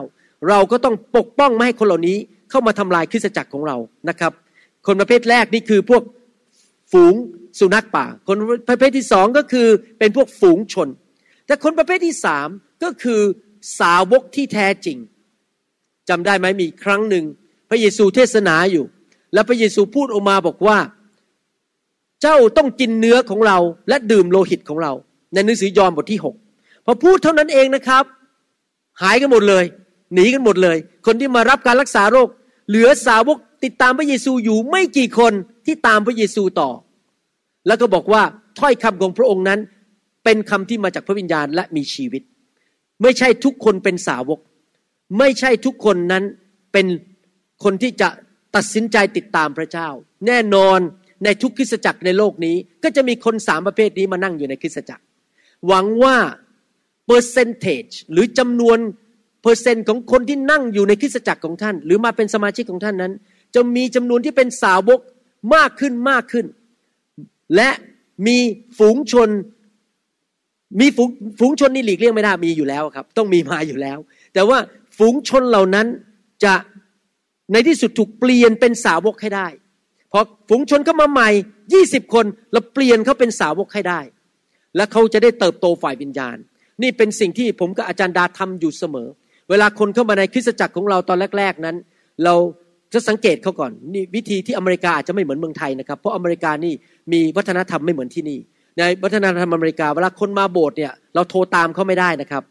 [0.49, 2.19] เราก็ต้องปกป้องไม่ให้คนเหล่านี้
[2.51, 3.77] เข้ามาทำลายคริสตจักรของเรา
[4.09, 4.33] นะครับ
[4.87, 6.03] คนประเภทแรกนี่คือพวก
[6.93, 7.15] ฝูง
[7.59, 8.37] สุนัขป่า คน
[8.69, 10.89] ประเภทที่สองก็คือเป็นพวกฝูงชน
[11.47, 12.49] แต่คนประเภทที่สาม
[12.85, 13.21] ก็คือ
[13.81, 14.99] สาวกที่แท้จริง
[16.09, 17.25] จำได้ไหมมีครั้งหนึ่ง
[17.71, 18.85] พระเยซูเทศนาอยู่
[19.35, 20.79] แล้วพระเยซูพูดออกมาบอกว่า
[22.23, 23.59] เจ้าต้องกินเนื้อของเรา
[23.89, 24.93] และดื่มโลหิตของเรา
[25.33, 26.35] ในหนังสือยอห์นบทที่หก
[26.85, 28.05] พอพูดเท่านั้นเองนะครับ
[29.03, 29.65] หายกันหมดเลย
[30.15, 32.29] หนีกันหมดเลย คนที่มารับการรักษาโรค
[32.71, 35.33] เหลือสาวกติดตามพระเยซูอยู่ไม่กี่คน
[35.67, 36.71] ที่ตามพระเยซูต่อ
[37.67, 38.23] แล้วก็บอกว่า
[38.59, 39.61] ถ้อยคำของพระองค์นั้น
[40.25, 42.23] เป็นคำที่มาจากพระวิญญาณและมีชีวิต
[43.03, 44.39] ไม่ใช่ทุกคนเป็นสาวก
[45.19, 46.25] ไม่ใช่ทุกคนนั้น
[46.73, 46.87] เป็น
[47.65, 48.09] คนที่จะ
[48.57, 49.89] ตัดสินใจติดตามพระเจ้า
[50.27, 50.79] แน่นอน
[51.25, 55.05] ในทุกคริสตจักรในโลกนี้ ก็จะมีคนสามประเภทนี้มานั่งอยู่ในคริสตจักร
[55.67, 56.17] หวังว่า
[57.07, 58.79] เปอร์เซนเทจหรือจำนวน
[59.43, 63.13] เปอร์เซนต์ของคนที่นั่งอยู่ในคริสตจักรของท่าน หรือมาเป็นสมาชิกของท่านนั้น
[63.55, 65.01] จะมีจำนวนที่เป็นสาวก
[65.55, 66.47] มากขึ้นมากขึ้น
[67.57, 67.71] และ
[68.27, 68.39] มี
[68.79, 69.29] ฝูงชน
[70.81, 73.99] มีฝูงฝูงชนนี่หลีกเลี่ยงไม่ได้มีอยู่แล้วครับ ต้องมีมาอยู่แล้ว
[74.35, 74.59] แต่ว่า
[74.99, 75.87] ฝูงชนเหล่านั้น
[76.45, 76.55] จะ
[77.53, 79.47] ในที่สุดถูกเปลี่ยนเป็นสาวกให้ได้
[80.13, 81.29] พอฝูงชนเข้ามาใหม่
[81.73, 84.01] ยี่สิบคนเราเปลี่ยนเขาเป็นสาวกให้ได้
[84.77, 86.37] และเขาจะได้เติบโตฝ่ายวิญญาณ
[86.83, 89.09] นี่เป็นสิ่งที่ผมกับอาจารย์ดาทำอยู่เสมอ
[89.51, 91.77] เวลาคนเข้ามาในคริสตจักรของเราตอนแรก ๆนั้น
[92.25, 92.35] เรา
[92.93, 96.73] จะสังเกตเขาก่อนนี่วิธีที่อเมริกาอาจจะไม่เหมือนเมืองไทยนะครับ เพราะอเมริกานี่
[97.13, 98.39] มีวัฒนธรรมไม่เหมือนที่นี่
[98.79, 102.43] ในวัฒนธรรมอเมริกาเวลาคนมาโบสถ์เนี่ยเราโทรตามเขาไม่ได้นะครับ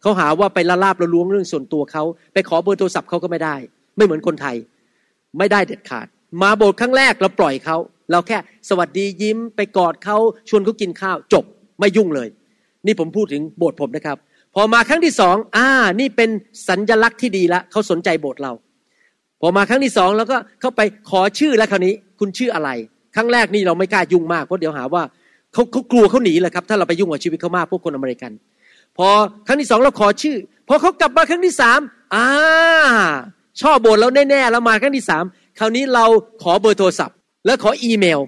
[0.00, 3.54] เขาหาว่าไปละลาบละล้วงเรื่องส่วนตัวเขาไปขอเบอร์โทรศัพท์เขาก็ไม่ได้
[3.96, 4.56] ไม่เหมือนคนไทย
[5.38, 6.06] ไม่ได้เด็ดขาด
[6.42, 7.76] มาโบสถ์ครั้งแรกเราปล่อยเขา
[8.10, 10.16] เราแค่สวัสดียิ้มไปกอดเขา
[10.48, 11.44] ชวนเขากินข้าวจบ
[11.80, 12.28] ไม่ยุ่งเลย
[12.86, 14.18] นี่ผมพูดถึงโบสถ์ผมนะครับ
[14.58, 15.68] พอมาครั้งที่สองอ่า
[16.00, 16.30] นี่เป็น
[16.68, 18.52] สัญญลักษณ์ที่ดีละเขาสนใจโบสถ์เรา
[19.40, 22.70] พอมาครั้งที่สองแล้วก็เข้าไปขอชื่อแล้วคราวนี้ คุณชื่ออะไร
[23.14, 25.02] ครั้งแรกนี่เราไม่กล้ายุ่งมากเพราะเดี๋ยวหาว่า
[25.52, 28.32] เขาเขากลัวเขาหนีเลยครับ ถ้าเราไปยุ่งกับชีวิตเขามากพวกคนอเมริกัน
[28.96, 29.08] พอ
[29.46, 30.36] ครั้งที่สองเราขอชื่อ
[30.68, 31.80] พอเขากลับมาครั้งที่สาม
[32.14, 32.26] อ่า
[33.60, 35.24] ชอบโบสถ์เราแน่ๆแล้วมาครั้งที่สาม
[35.58, 36.04] คราวนี้เรา
[36.42, 37.16] ขอเบอร์โทรศัพท์
[37.46, 38.20] แล้วขออีเมล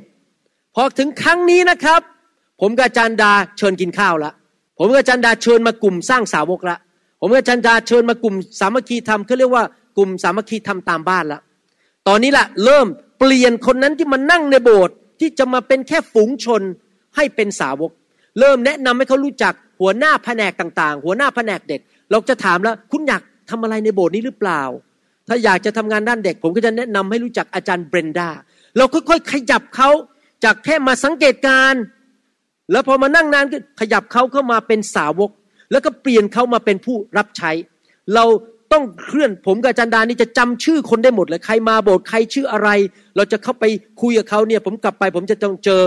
[0.75, 2.01] พอถึงครั้งนี้นะครับ
[2.61, 4.33] ผมกับจารย์ดาเชิญกินข้าวละ
[4.79, 6.79] ผมกับจารย์ดาเชิญมากลุ่มสร้างสาวกละ
[7.21, 9.65] ผมกับจารย์ดาเชิญมากลุ่มสามัคคีธรรมเขาเรียกว่า
[9.97, 11.41] กลุ่มสามัคคีธรรมตามบ้านละ
[12.09, 12.87] ตอนนี้ละเริ่ม
[13.19, 16.63] เปลี่ยนคนนั้นที่มานั่งในโบสถ์ที่จะมาเป็นแค่ฝูงชน
[17.17, 17.91] ให้เป็นสาวก
[18.39, 24.63] เริ่มแนะนำให้เขารู้จักหัวหน้าแผนกต่างๆ หัวหน้าแผนกเด็ก เราจะถามแล้วคุณอยากทำอะไรในโบสถ์นี้หรือเปล่า
[25.29, 28.29] ถ้าอยากจะทำงานด้านเด็ก ผมก็จะแนะนำให้รู้จักอาจารย์เบรนดา
[28.77, 29.91] เราค่อยๆขยับเขา
[30.45, 31.83] จากแค่มาสังเกตการณ์
[32.73, 35.31] แล้วพอมานั่งนานก็ขยับเขาเข้ามาเป็นสาวก
[35.73, 37.51] แล้วก็เปลี่ยนเขามาเป็นผู้รับใช้
[38.15, 38.25] เรา
[38.73, 42.69] ต้องเคลื่อนผมกับจารย์ดานี่จะจำชื่อคนได้หมดเลยใครมาโบสถ์ใครชื่ออะไร
[43.17, 43.65] เราจะเข้าไป
[44.01, 45.83] คุยกับเขาเนี่ยผมกลับไป ผมจะต้องเจอ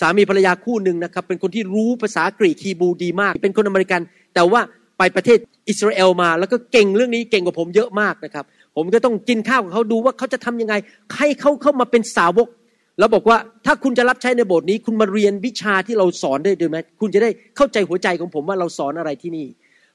[0.00, 4.00] สามีภรรยาคู่หนึ่งนะครับ เป็นคนที่รู้ภาษากรีกฮีบรูดีมาก เป็นคนอเมริกัน
[4.34, 4.60] แต่ว่า
[4.98, 8.44] ไปประเทศอิสราเอลมา แล้วก็เก่งเรื่องนี้เก่งกว่าผมเยอะมากนะครับ
[8.76, 10.74] ผมก็ต้องกินข้าวกับเขาดูว่าเขาจะทำยังไง
[11.16, 12.48] ให้เขาเข้ามาเป็นสาวก
[12.98, 19.46] แล้วบอกว่าถ้าคุณจะรับใช้ในโบสถ์นี้ คุณมาเรียนวิชาที่เราสอนได้ด้วยไหมคุณจะได้เข้าใจหัวใจของผมว่าเราสอนอะไรที่นี่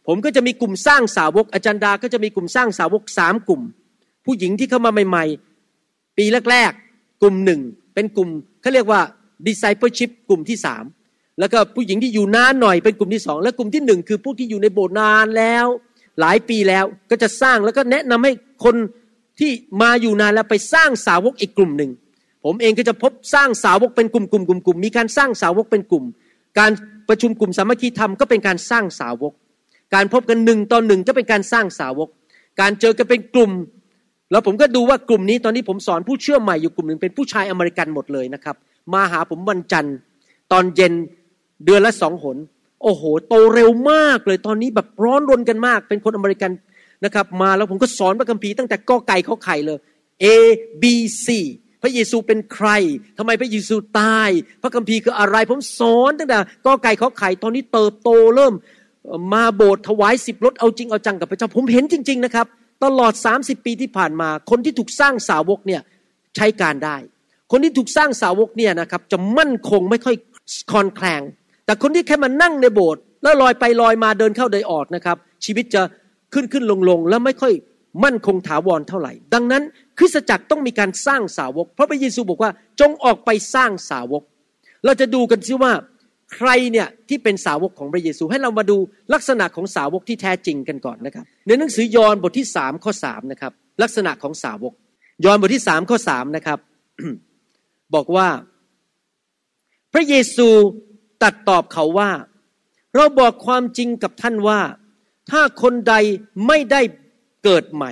[0.08, 3.62] ผมก็จะมีกลุ่มสร้างสาวกอาจารย์ดา ก็จะมีกลุ่มสร้างสาวกสามกลุ่ม
[4.26, 5.26] ผู้หญิงที่เข้ามาใหม่
[5.72, 7.62] ๆ ปีแรกๆ กลุ่มหนึ่ง
[7.94, 8.30] เป็นกลุ่ม
[8.62, 9.02] เขาเรียกว่า
[9.48, 10.84] discipleship กลุ่มที่สาม
[11.40, 15.66] แล้วก็ผู้หญิงที่อยู่นานหน่อยเป็นกลุ่มที่สองและกลุ่มที่หนึ่งคือผู้ที่อยู่ในโบสถ์นานแล้ว
[16.20, 18.32] หลายปีแล้วก็จะสร้างแล้วก็แนะนำให้
[18.64, 18.76] คน
[19.40, 21.92] ที่มาอยู่นานแล้วไปสร้างสาวกอีกกลุ่มหนึ่ง
[22.46, 26.04] ผมเองก็จะพบสร้างสาวกเป็นกลุ่มกลุ่มกลุ่มกลุ่มมีการสร้างสาวกเป็นกลุ่ม
[26.60, 26.72] การ
[27.10, 29.34] ประชุมกลุ่มสามัคคีธรรมก็เป็นการสร้างสาวก
[29.96, 32.10] การพบกันหนึ่งต่อหนึ่งก็เป็นการสร้างสาวก
[32.62, 33.52] การเจอกันเป็นกลุ่ม
[34.32, 38.56] แล้วผมก็ดูว่ากลุ่มนี้ตอนนี้ผมสอนผู้เชื่อใหม่อยู่กลุ่มหนึ่งเป็นผู้ชายอเมริกันหมดเลยนะครับ
[38.94, 39.96] มาหาผมวันจันทร์
[40.52, 40.94] ตอนเย็น
[41.66, 42.38] เดือนละสองหน
[42.84, 46.52] โอ้โห โตเร็วมากเลยตอนนี้แบบร้อนรนกันมาก เป็นคนอเมริกัน
[47.06, 49.80] นะครับ มาแล้วผมก็สอนพระคัมภีร์ตั้งแต่กอไก่ข้อไข่เลย
[50.24, 50.26] A
[50.82, 50.84] B
[51.26, 51.28] C
[51.82, 52.70] พระเยซูเป็นใคร
[53.18, 54.30] ทำไมพระเยซูตาย
[54.62, 58.54] พระคัมภีร์คืออะไร ผมสอนตั้งแต่กอไก่ขอไข่ตอนนี้เติบโตเริ่ม
[59.34, 62.48] มาโบสถ์ถวายสิบรถเอาจริงเอาจังกับพระเจ้าผมเห็นจริง ๆนะครับ
[62.84, 65.82] ตลอด 30 ปีที่ผ่านมา คนที่ถูกสร้างสาวกเนี่ย
[66.36, 66.98] ใช้การได้
[67.52, 70.16] คนที่ถูกสร้างสาวกเนี่ยนะครับจะมั่นคงไม่ค่อย
[70.72, 71.22] คอนแคลง
[71.66, 75.82] แต่คนที่แค่มานั่งในโบสถ์แล้วลอยไปลอยมาเดินเข้าเดินออกนะครับชีวิตจะ
[76.34, 77.54] ขึ้นขึ้นลงลงแล้วไม่ค่อย
[78.04, 79.64] มั่นคงถาวรเท่าไหร่ ดังนั้น
[79.98, 84.24] คริสตจักรต้องมีการสร้างสาวก เพราะพระเยซูบอกว่าจงออกไปสร้างสาวก
[84.86, 85.74] เราจะดูกันซิว่า
[86.34, 88.78] ใครเนี่ยที่เป็นสาวกของพระเยซูให้เรามาดู
[89.14, 94.74] ลักษณะของสาวกที่แท้จริงกันก่อนนะครับ ในหนังสือยอห์นบทที่สามข้อสามนะครับ ลักษณะของสาวก
[95.26, 96.60] ยอห์นบทที่สามข้อสามนะครับ
[97.96, 98.28] บอกว่า
[99.94, 100.48] พระเยซู
[101.24, 102.12] ตัดตอบเขาว่า
[102.96, 104.60] เราบอกความจริงกับท่านว่า
[105.32, 105.94] ถ้าคนใด
[106.48, 106.82] ไม่ได้
[107.44, 107.92] เกิดใหม่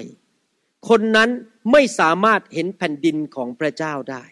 [0.89, 1.29] คนนั้น
[1.71, 4.23] ไม่สามารถเห็นแผ่นดินของพระเจ้าได้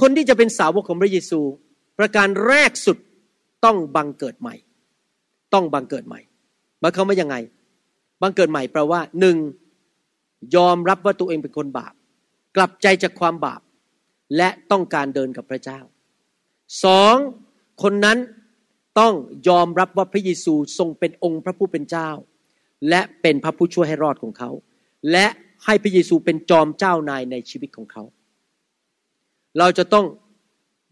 [0.00, 1.40] คนที่จะเป็นสาวกของพระเยซู
[1.98, 2.98] ประการแรกสุด
[3.64, 4.54] ต้องบังเกิดใหม่
[5.54, 6.20] ต้องบังเกิดใหม่
[6.80, 7.36] หมายความว่ายังไง
[8.22, 9.36] บังเกิดใหม่แปลว่าหนึ่ง
[10.56, 11.94] ยอมรับว่าตัวเองเป็นคนบาป
[12.56, 13.60] กลับใจจากความบาป
[14.36, 15.80] และต้องการเดินกับพระเจ้า
[16.84, 17.16] สอง
[17.82, 18.18] คนนั้น
[18.98, 19.14] ต้อง
[19.48, 22.10] ยอมรับว่าพระเยซูทรงเป็นองค์พระผู้เป็นเจ้า
[22.88, 24.50] และเป็นพระผู้ช่วยให้รอดของเขา
[25.12, 25.26] และ
[25.64, 28.02] ให้พระเยซูเป็นจอมเจ้านายในชีวิตของเขา
[29.58, 30.06] เราจะต้อง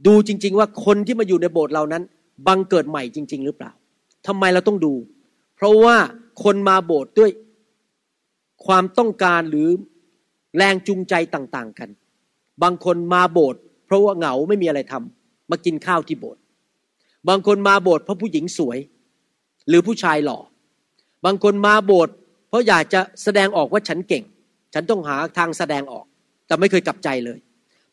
[0.06, 2.02] ดูจริง ๆ ว่าคนที่มาอยู่ในโบสถ์เรานั้น
[2.46, 3.72] บังเกิดใหม่จริง ๆ หรือเปล่า
[4.26, 4.94] ทำไมเราต้องดู
[5.56, 5.96] เพราะว่า
[6.44, 7.30] คนมาโบสถ์ด้วย
[8.66, 9.68] ความต้องการหรือ
[10.56, 11.88] แรงจูงใจต่างๆกัน
[12.62, 16.40] บางคนมาโบสถ์เพราะว่าเหงาไม่มีอะไรทำมากินข้าวที่โบสถ์
[17.28, 18.78] บางคนมาโบสถ์เพราะผู้หญิงสวย
[19.68, 20.38] หรือผู้ชายหล่อ
[21.24, 22.14] บางคนมาโบสถ์
[22.48, 24.24] เพราะอยากจะแสดงออกว่าฉันเก่ง
[24.74, 26.06] ฉันต้องหาทางแสดงออก
[26.46, 27.38] แต่ไม่เคยกลับใจเลย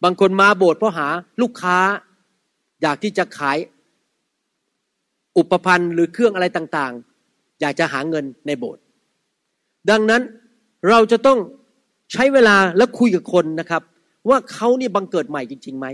[0.04, 1.08] บางคนมาโบสถ์เพราะหา
[1.42, 1.78] ลูกค้า
[2.82, 3.58] อยากที่จะขาย
[5.38, 8.82] อุปภัณฑ์หรือเครื่องอะไรต่างๆ อยากจะหาเงินในโบสถ์
[9.90, 10.22] ดังนั้น
[10.90, 11.40] เราจะต้อง
[12.12, 13.82] ใช้เวลาและคุยกับคนนะครับ
[14.30, 15.88] ว่าเขานี่บังเกิดใหม่จริงๆไหม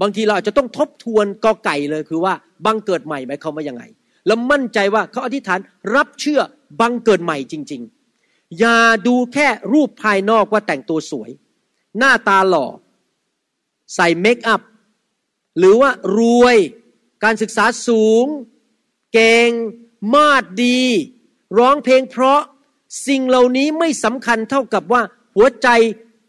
[0.00, 2.34] บางทีเราอาจจะต้องทบทวนกอไก่เลยคือว่า
[2.66, 3.82] บังเกิดใหม่ไหมายความว่ายังไง
[4.26, 5.58] แล้วมั่นใจว่าเขาอธิษฐาน
[5.94, 6.40] รับเชื่อ
[6.80, 7.82] บังเกิดใหม่จริง
[8.20, 11.30] ๆ อย่าดูแค่รูปภายนอกว่าแต่งตัวสวย
[11.98, 12.66] หน้าตาหล่อ
[13.94, 14.60] ใส่เมคอัพ
[15.58, 16.56] หรือว่ารวย
[17.24, 18.24] การศึกษาสูง
[19.12, 19.50] เก่ง
[20.14, 20.80] มาดดี
[21.58, 22.40] ร้องเพลงเพราะ
[23.06, 25.02] สิ่งเหล่านี้ไม่สำคัญเท่ากับว่า
[25.36, 25.68] หัวใจ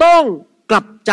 [0.04, 0.23] ต้อง
[0.69, 1.12] กลับใจ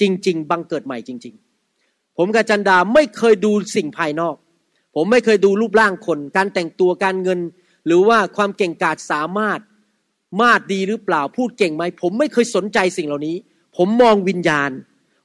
[0.00, 1.34] จริง ๆ บังเกิดใหม่จริง
[1.76, 4.36] ๆ ผมกับจันดาไม่เคยดูสิ่งภายนอก
[4.94, 7.40] ผมไม่เคยดูรูปร่างคน การแต่งตัวการเงิน
[7.86, 9.60] หรือว่าความเก่งกาจสามารถ
[10.40, 13.36] มาดดีหรือเปล่าพูดเก่งไหม ผมไม่เคยสนใจสิ่งเหล่านี้
[13.76, 14.70] ผมมองวิญญาณ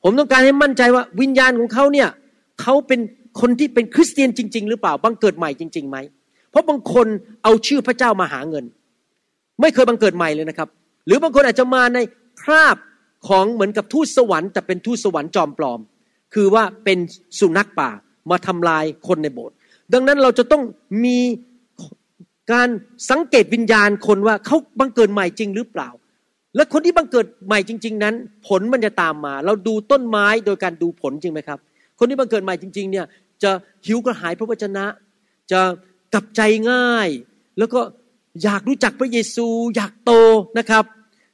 [0.03, 2.09] ผมต้องการให้มั่นใจว่าวิญญาณของเขาเนี่ย
[2.61, 2.99] เขาเป็น
[3.41, 5.97] คนที่เป็นคริสเตียนจริง ๆ หรือเปล่าบังเกิดใหม่จริงๆไหม
[6.49, 7.07] เพราะบางคน
[7.43, 8.65] เอาชื่อพระเจ้ามาหาเงิน
[9.61, 10.69] ไม่เคยบังเกิดใหม่เลยนะครับ
[11.05, 11.99] หรือบางคนอาจจะมาใน
[12.43, 12.77] คราบ
[13.27, 15.79] ของเหมือนกับทูตสวรรค์แต่เป็นทูตสวรรค์จอมปลอม
[16.33, 16.97] คือว่าเป็น
[17.39, 17.89] สุนัขป่า
[18.31, 19.55] มาทำลายคนในโบสถ์
[19.93, 20.63] ดังนั้นเราจะต้อง
[21.03, 21.17] มี
[22.51, 22.67] การ
[23.09, 25.89] สังเกตวิญญาณคนว่าเขาบังเกิดใหม่จริงหรือเปล่า
[26.55, 28.15] และคนที่บังเกิดใหม่จริง ๆ นั้น
[28.47, 31.59] ผลมันจะตามมา เราดูต้นไม้โดยการดูผลจริงไหมครับ
[31.99, 33.05] คนที่บังเกิดใหม่จริง ๆ เนี่ย
[33.43, 33.51] จะ
[33.85, 34.85] หิวกระหายพระวจนะ
[35.51, 35.61] จะ
[36.13, 37.09] กลับใจง่าย
[37.57, 37.79] แล้วก็
[38.43, 40.11] อยากรู้จักพระเยซู อยากโต
[40.59, 40.83] นะครับ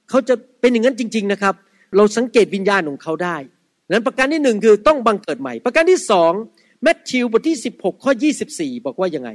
[0.10, 1.56] เขาจะเป็นอย่างนั้นจริง ๆนะครับ
[1.96, 3.38] เราสังเกตวิญญาณของเขาได้
[3.92, 6.32] นั้นประการที่หนึ่งคือต้องบังเกิดใหม่ ประการที่สอง
[6.84, 8.12] แมทธิวบทที่ 16 ข้อ
[8.50, 9.30] 24 บอกว่ายังไง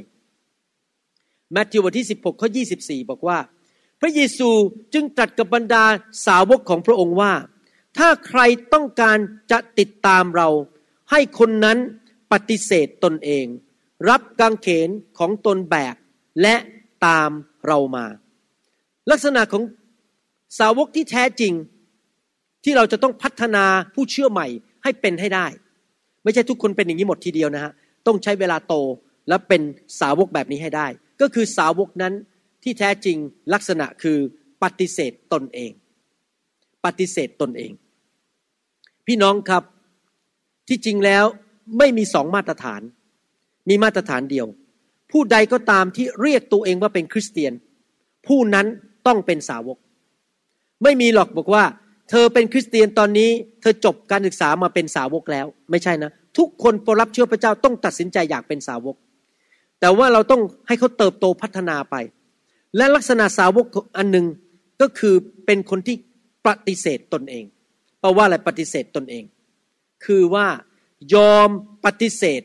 [1.57, 2.49] มทธิวบทที่ 16ข้อ
[2.81, 3.39] 24 บอกว่า
[4.01, 4.51] พระเยซู
[4.95, 5.85] จึงตรัสกับบรรดา
[6.27, 7.33] สาวกของพระองค์ว่า
[7.99, 8.41] ถ้าใคร
[8.73, 9.19] ต้องการ
[9.51, 10.49] จะติดตามเรา
[11.11, 11.79] ให้คนนั้น
[12.33, 13.47] ปฏิเสธตนเอง
[14.09, 14.89] รับกางเขน
[15.19, 15.95] ของตนแบก
[16.43, 16.57] และ
[17.07, 17.31] ตาม
[17.67, 18.07] เรามา
[19.11, 19.63] ลักษณะของ
[20.59, 21.53] สาวกที่แท้จริง
[22.65, 24.47] ที่เราจะต้องพัฒนาผู้เชื่อใหม่
[24.83, 25.47] ให้เป็นให้ได้
[26.25, 27.73] ไม่ใช่ทุกคนเป็นอย่างนี้หมดทีเดียวนะฮะ
[28.07, 28.75] ต้องใช้เวลาโต
[29.29, 29.63] และเป็น
[30.01, 30.87] สาวกแบบนี้ให้ได้
[31.23, 32.15] ก็คือสาวกนั้น
[32.63, 33.17] ที่แท้จริง
[33.55, 34.19] ลักษณะคือ
[34.63, 35.73] ปฏิเสธตนเอง
[36.85, 37.73] ปฏิเสธตนเอง
[39.07, 39.63] พี่น้องครับ
[40.69, 41.25] ที่จริงแล้ว
[41.79, 42.83] ไม่มีสองมาตรฐาน
[43.69, 44.47] มีมาตรฐานเดียว
[45.13, 47.53] ผู้ใดก็ตามที่เรียกตัวเองว่าเป็นคริสเตียน
[48.27, 48.67] ผู้นั้น
[49.07, 49.79] ต้องเป็นสาวก
[50.83, 51.65] ไม่มีหรอกบอกว่า
[52.11, 53.31] เธอเป็นคริสเตียนตอนนี้
[53.61, 58.97] เธอจบการศึกษามาเป็นสาวกแล้ว ไม่ใช่นะ ทุกคนพอรับเชื่อพระเจ้าต้องตัดสินใจอยากเป็นสาวก
[59.83, 61.97] แต่ว่าเราต้องให้เขาเติบโตพัฒนาไป
[62.77, 63.67] และลักษณะสาวก
[63.97, 64.27] อันหนึ่ง
[64.81, 65.15] ก็คือ
[65.47, 65.97] เป็นคนที่
[66.47, 67.45] ปฏิเสธตนเอง
[68.01, 69.25] แปลว่าอะไรปฏิเสธตนเอง
[70.05, 70.47] คือว่า
[71.15, 71.49] ยอม
[71.85, 72.43] ปฏิเสธ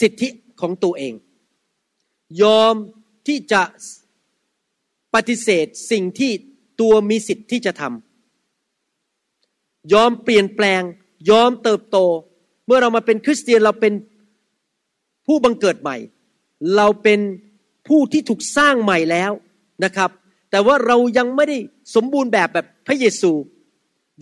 [0.00, 0.28] สิทธิ
[0.60, 1.14] ของตัวเอง
[2.42, 2.74] ยอม
[3.26, 3.62] ที่จะ
[5.14, 6.32] ปฏิเสธสิ่งที่
[6.80, 10.82] ตัวมีสิทธิ์ที่จะทำยอมเปลี่ยนแปลง
[11.30, 11.98] ยอมเติบโต
[12.66, 13.92] เมื่อเรามาเป็นคริสเตียนเราเป็น
[15.26, 15.96] ผู้บังเกิดใหม่
[16.76, 17.20] เราเป็น
[17.88, 19.32] ผู้ที่ถูกสร้างใหม่แล้ว
[19.84, 20.10] นะครับ
[20.50, 21.56] แต่ว่าเรายังไม่ได้
[21.94, 23.32] สมบูรณ์แบบแบบพระเยซู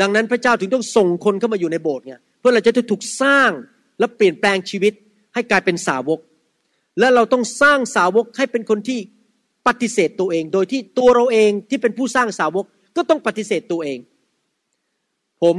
[0.00, 3.50] ดังนั้นพระเจ้าถึงต้องส่งคนเข้ามาอยู่ในโบสถ์ไงเพื่อเราจะถูกสร้าง
[3.98, 4.92] และเปลี่ยนแปลงชีวิต
[5.34, 6.18] ให้กลายเป็นสาวก
[6.98, 8.98] และเราต้องสร้างสาวกให้เป็นคนที่
[9.66, 12.64] ปฏิเสธตัวเอง โดยที่ตัวเราเองที่เป็นผู้สร้างสาวก
[12.96, 13.98] ก็ต้องปฏิเสธตัวเอง
[15.42, 15.56] ผม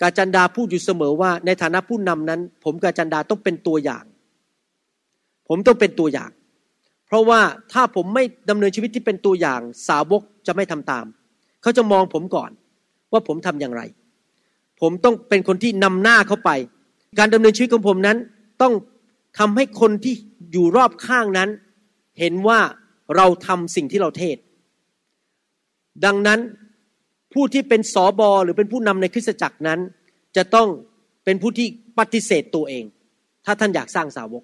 [0.00, 4.04] กาจันดาพูดอยู่เสมอว่าในฐานะผู้นำนั้น ผมกาจันดาต้องเป็นตัวอย่าง
[5.48, 6.30] ผมต้องเป็นตัวอย่าง
[7.06, 7.40] เพราะว่า
[7.72, 11.04] ถ้าผมไม่ดำเนินชีวิตที่เป็นตัวอย่างสาวกจะไม่ทำตาม
[11.62, 12.50] เขาจะมองผมก่อน
[13.12, 13.82] ว่าผมทำอย่างไร
[14.80, 16.50] ผมต้องเป็นคนที่นำหน้าเขาไป
[17.18, 18.18] การดำเนินชีวิตของผมนั้น
[18.62, 18.74] ต้อง
[19.38, 20.14] ทำให้คนที่
[20.52, 21.48] อยู่รอบข้างนั้น
[22.18, 22.60] เห็นว่า
[23.16, 24.36] เราทำสิ่งที่เราเทศ
[26.04, 26.40] ดังนั้น
[27.32, 29.80] ผู้ที่เป็นสอบอหรือเป็นผู้นำในคริสตจักรนั้น
[30.36, 30.68] จะต้อง
[31.24, 31.66] เป็นผู้ที่
[31.98, 32.84] ปฏิเสธตัวเอง
[33.44, 34.42] ถ้าท่านอยากสร้างสาวก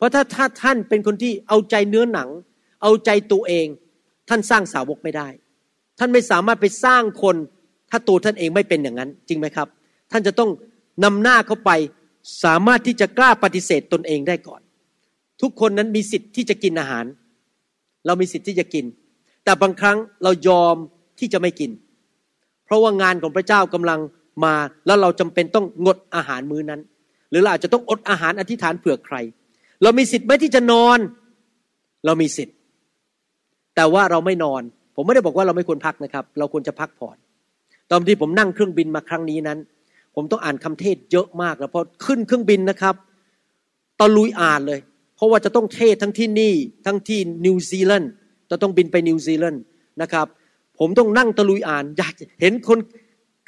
[0.00, 2.28] เพราะถ้าถ้าท่านเป็นคนที่เอาใจเนื้อหนัง
[2.82, 3.66] เอาใจตัวเอง
[4.28, 5.28] ท่านสร้างสาวกไม่ได้
[5.98, 7.36] ท่านไม่สามารถไปสร้างคน
[7.90, 9.68] ถ้าตัวท่านเองไม่เป็นอย่างนั้น จริงไหมครับ
[10.12, 10.50] ท่านจะต้อง
[11.04, 11.70] นำหน้าเขาไป
[12.44, 14.60] สามารถที่จะกล้าปฏิเสธตนเองได้ก่อน
[15.42, 17.04] ทุกคนนั้นมีสิทธิ์ที่จะกินอาหาร
[18.06, 18.84] เรามีสิทธิ์ที่จะกิน
[19.44, 20.76] แต่บางครั้งเรายอม
[21.18, 21.70] ที่จะไม่กิน
[22.64, 24.00] เพราะว่างานของพระเจ้ากำลัง
[24.44, 24.54] มา
[24.86, 26.80] แล้วเราจำเป็นต้องงดอาหารมื้อนั้น
[27.30, 29.16] หรือเราอาจจะต้องอดอาหารอธิษฐานเผื่อใคร
[29.82, 30.98] เรามีสิทธิ์ไหมที่จะนอน
[32.06, 32.56] เรามีสิทธิ์
[33.76, 34.62] แต่ว่าเราไม่นอน
[34.94, 37.16] ผมไม่ได้บอกว่าเราไม่ควรพักนะครับ เราควรจะพักผ่อน
[37.90, 39.58] ตอนที่ผมนั่งเครื่องบินมาครั้งนี้นั้น
[40.14, 42.94] ผมต้องอ่านคำเทศเยอะมากแล้วพอขึ้นเครื่องบินนะครับ
[44.00, 44.80] ตะลุยอ่านเลย
[45.16, 46.54] เพราะว่าจะต้องเทศทั้งที่นี่
[46.86, 48.10] ทั้งที่นิวซีแลนด์
[48.50, 49.62] จะต้องบินไปนิวซีแลนด์
[50.02, 50.26] นะครับ
[50.78, 52.78] ผมต้องนั่งตะลุยอ่าน อยากเห็นคน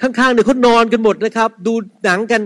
[0.02, 1.72] ข้างๆเนี่ยเขานอนกันหมดนะครับ ดู
[2.04, 2.42] หนังกัน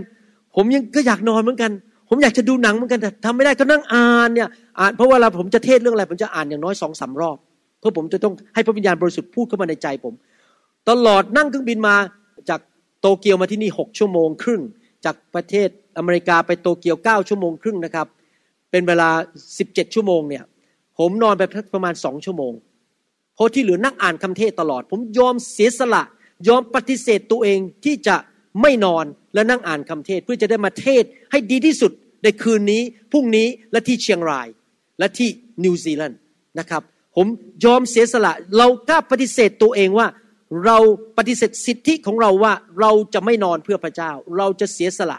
[0.57, 1.73] ผมยังก็อยากนอนเหมือนกัน
[2.09, 7.37] ผมอยากจะดูหนังเหมือนกันแต่ทำไม่ได้ก็นั่งอ่านเนี่ยอ่านเพราะเวลาผมจะเทศเรื่องอะไร ผมจะอ่านอย่างน้อยสองสามรอบ
[7.81, 10.15] เพื่อผมจะต้องให้พระวิญญาณบริสุทธิ์พูดเข้ามาในใจผม
[10.89, 11.97] ตลอดนั่งเครื่องบินมา
[12.49, 12.61] จาก
[13.01, 14.61] โตเกียวมาที่นี่หกชั่วโมงครึ่ง
[15.05, 18.07] จากประเทศอเมริกาไปโตเกียวเก้าชั่วโมงครึ่งนะครับ
[18.71, 19.09] เป็นเวลา
[19.59, 20.45] สิบเจ็ดชั่วโมงเนี่ย
[20.99, 21.43] ผมนอนไป
[21.75, 22.53] ประมาณสองชั่วโมง
[23.35, 26.03] เพราะที่เหลือนั่งอ่านคำเทศตลอด ผมยอมเสียสละ
[26.49, 28.17] ยอมปฏิเสธตัวเองที่จะ
[28.63, 31.93] ไม่นอนและนั่งอ่านคำเทศเพื่อจะได้มาเทศให้ดีที่สุด
[32.23, 34.49] ในคืนนี้พรุ่งนี้และที่เชียงราย
[34.99, 35.29] และที่
[35.65, 36.19] นิวซีแลนด์
[36.59, 36.83] นะครับ
[37.17, 37.27] ผม
[37.65, 40.07] ยอมเสียสละ เรากล้าปฏิเสธตัวเองว่า
[40.65, 40.79] เรา
[41.19, 45.19] ปฏิเสธสิทธิของเราว่าเราจะไม่นอนเพื่อพระเจ้า เราจะเสียสละ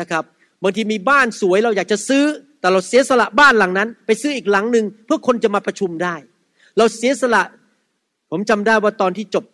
[0.00, 0.24] นะครับ
[0.62, 2.24] บางทีมีบ้านสวยเราอยากจะซื้อ
[2.60, 6.14] แต่เราเสียสละบ้านหลังนั้น ไปซื้ออีกหลังหนึ่งเพื่อคนจะมาประชุมได้
[6.78, 7.42] เราเสียสละ
[8.30, 9.44] ผมจำได้ว่าตอนที่จบ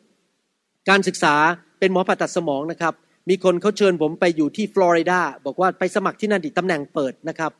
[0.88, 1.34] การศึกษา
[1.78, 2.94] เป็นหมอผ่าตัดสมองนะครับ
[3.28, 7.52] มีคนเขาเชิญผมไปอยู่ที่ฟลอริดาบอกว่าไปสมัครที่นั่นดิตำแหน่งเปิดนะครับ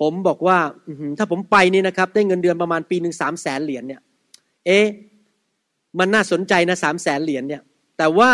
[0.00, 0.58] ผมบอกว่า
[1.18, 4.00] ถ้าผมไปนี่นะครับ ได้เงินเดือนประมาณปีหนึ่งสามแสนเหรียญเนี่ย
[4.66, 4.86] เอ๊ะ
[5.98, 7.62] มันน่าสนใจนะสามแสนเหรียญเนี่ย
[7.98, 8.30] แต่ว่า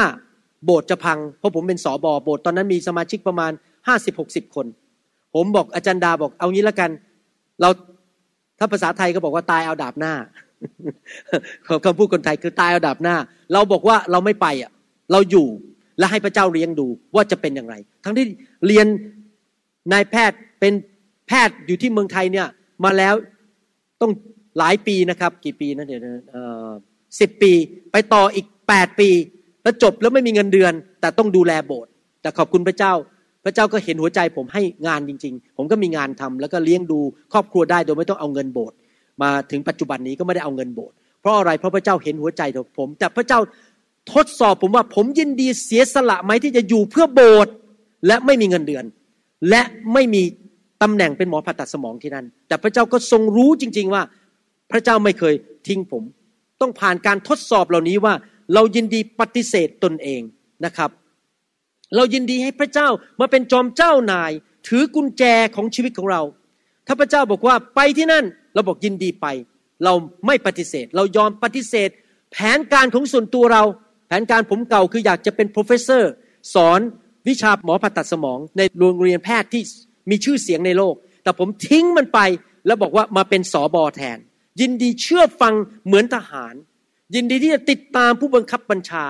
[0.65, 3.53] โบสถ์จะพัง เพราะผมเป็นสอบอโบสถ์ตอนนั้นมีสมาชิกประมาณ
[3.89, 4.67] ห้าสิบหกสิบคน
[5.35, 6.91] ผมบอกอาจารย์ดาบอกเอางี้ละกัน
[7.61, 7.69] เรา
[8.59, 10.15] ถ้าภาษาไทยก็บอกว่าตายเอาดาบหน้า
[11.85, 13.17] คำพูดคนไทยคือตายเอาดาบหน้า
[13.53, 14.71] เราบอกว่าเราไม่ไปอะ
[15.13, 15.47] เราอยู่
[15.99, 18.25] และให้พระเจ้าเลี้ยงดูว่าจะเป็นอย่างไร ทั้งที่
[18.67, 18.87] เรียน
[19.93, 20.73] นายแพทย์เป็น
[21.29, 22.47] แพทย์อยู่ที่เมืองไทยเนี่ย
[22.85, 23.15] มาแล้ว
[24.01, 24.13] ต้อง
[24.59, 26.01] หลายปีนะครับ กี่ปีนะเดี๋ยว
[27.21, 27.53] สิบปี
[27.93, 29.09] ไปต่ออีกแปดปี
[29.63, 31.91] แล้วจบแล้วไม่มีเงินเดือน แต่ต้องดูแลโบสถ์
[32.23, 32.93] แต่ขอบคุณพระเจ้า
[33.45, 37.01] พระเจ้าก็เห็นหัวใจผมให้งานจริง ๆ ผมก็มีงานทำแล้วก็เลี้ยงดู
[37.33, 38.77] ครอบครัวได้โดยไม่ต้องเอาเงินโบสถ์
[39.23, 43.39] มาถึงปัจจุบันนี้ก็ไม่ได้เอาเงินโบสถ์เพราะอะไรเพราะพระเจ้าเห็นหัวใจของผม แต่พระเจ้า
[44.15, 47.53] ทดสอบผมว่าผมยินดีเสียสละไหมที่จะอยู่เพื่อโบสถ์
[48.07, 48.85] และไม่มีเงินเดือน
[49.51, 50.23] และไม่มี
[50.83, 54.03] ตำแหน่งเป็นหมอผ่าตัดสมองที่นั่นแต่พระเจ้าก็ทรงรู้จริง ๆว่า
[54.71, 55.35] พระเจ้าไม่เคย
[55.67, 56.03] ทิ้งผม
[56.61, 58.15] ต้องผ่านการทดสอบเหล่านี้ว่า
[58.55, 60.23] เรายินดีปฏิเสธตนเอง
[60.65, 60.91] นะครับ
[61.97, 62.89] เรายินดีให้พระเจ้า
[63.21, 64.33] มาเป็นจอมเจ้านาย
[64.67, 65.23] ถือกุญแจ
[65.55, 66.23] ของชีวิตของเรา
[66.87, 69.27] ถ้าพระเจ้าบอกว่าไปที่นั่นเราบอกยินดีไป
[69.85, 69.93] เรา
[70.27, 71.91] ไม่ปฏิเสธ เรายอมปฏิเสธ
[72.33, 73.63] แผนการของส่วนตัวเรา
[74.09, 76.03] แผนการผมเก่าคืออยากจะเป็น professor
[76.55, 76.81] สอน
[77.29, 79.63] วิชาหมอผ่าตัดสมองในโรงเรียนแพทย์ที่
[80.11, 82.21] มีชื่อเสียงในโลก แต่ผมทิ้งมันไป
[82.67, 84.19] แล้วบอกว่ามาเป็นสอบอแทน
[84.61, 85.55] ยินดีเชื่อฟัง
[85.87, 86.55] เหมือนทหาร
[87.15, 89.05] ยินดีที่จะติดตามผู้บังคับบัญชา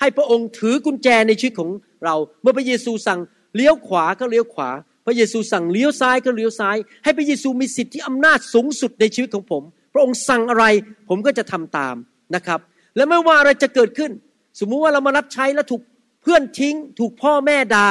[0.00, 1.70] ให้พระองค์ถือกุญแจในชีวิตของ
[2.04, 3.20] เรา เมื่อพระเยซูสั่ง
[3.56, 4.70] เลี้ยวขวาก็เลี้ยวขวา
[5.06, 10.64] พระเยซูสั่งเลี้ยวซ้ายก็เลี้ยวซ้าย ให้พระเยซูมีสิทธิอำนาจสูงสุดในชีวิตของผม พระองค์สั่งอะไร
[11.08, 11.94] ผมก็จะทำตาม
[12.34, 12.60] นะครับ
[12.96, 14.10] และไม่ว่าอะไรจะเกิดขึ้น
[14.58, 15.82] สมมุติว่าเรามารับใช้แล้วถูก
[16.22, 17.88] เพื่อนทิ้ง ถูกพ่อแม่ดา่า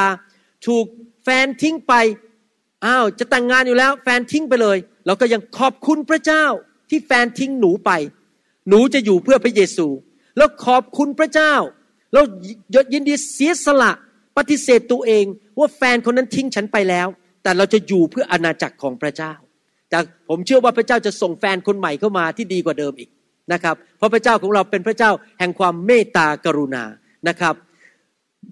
[0.67, 0.85] ถูก
[1.23, 1.93] แฟนทิ้งไป
[2.85, 6.45] อ้าวจะแต่งงานอยู่แล้ว แฟนทิ้งไปเลย เราก็ยังขอบคุณพระเจ้า
[6.89, 7.91] ที่แฟนทิ้งหนูไป
[8.69, 9.87] หนูจะอยู่เพื่อพระเยซู
[10.37, 11.53] แล้วขอบคุณพระเจ้า
[12.13, 12.23] แล้ว
[12.93, 13.91] ยินดีเสียสละ
[14.37, 15.25] ปฏิเสธตัวเอง
[15.59, 17.07] ว่าแฟนคนนั้นทิ้งฉันไปแล้ว
[17.43, 19.33] แต่เราจะอยู่เพื่ออาณาจักรของพระเจ้า
[19.89, 19.99] แต่
[20.29, 23.09] ผมเชื่อว่าพระเจ้าจะส่งแฟนคนใหม่เข้ามาที่ดีกว่าเดิมอีก
[23.53, 26.83] นะครับ เพราะพระเจ้าของเราเป็นพระเจ้าแห่งความเมตตากรุณา
[27.27, 27.55] นะครับ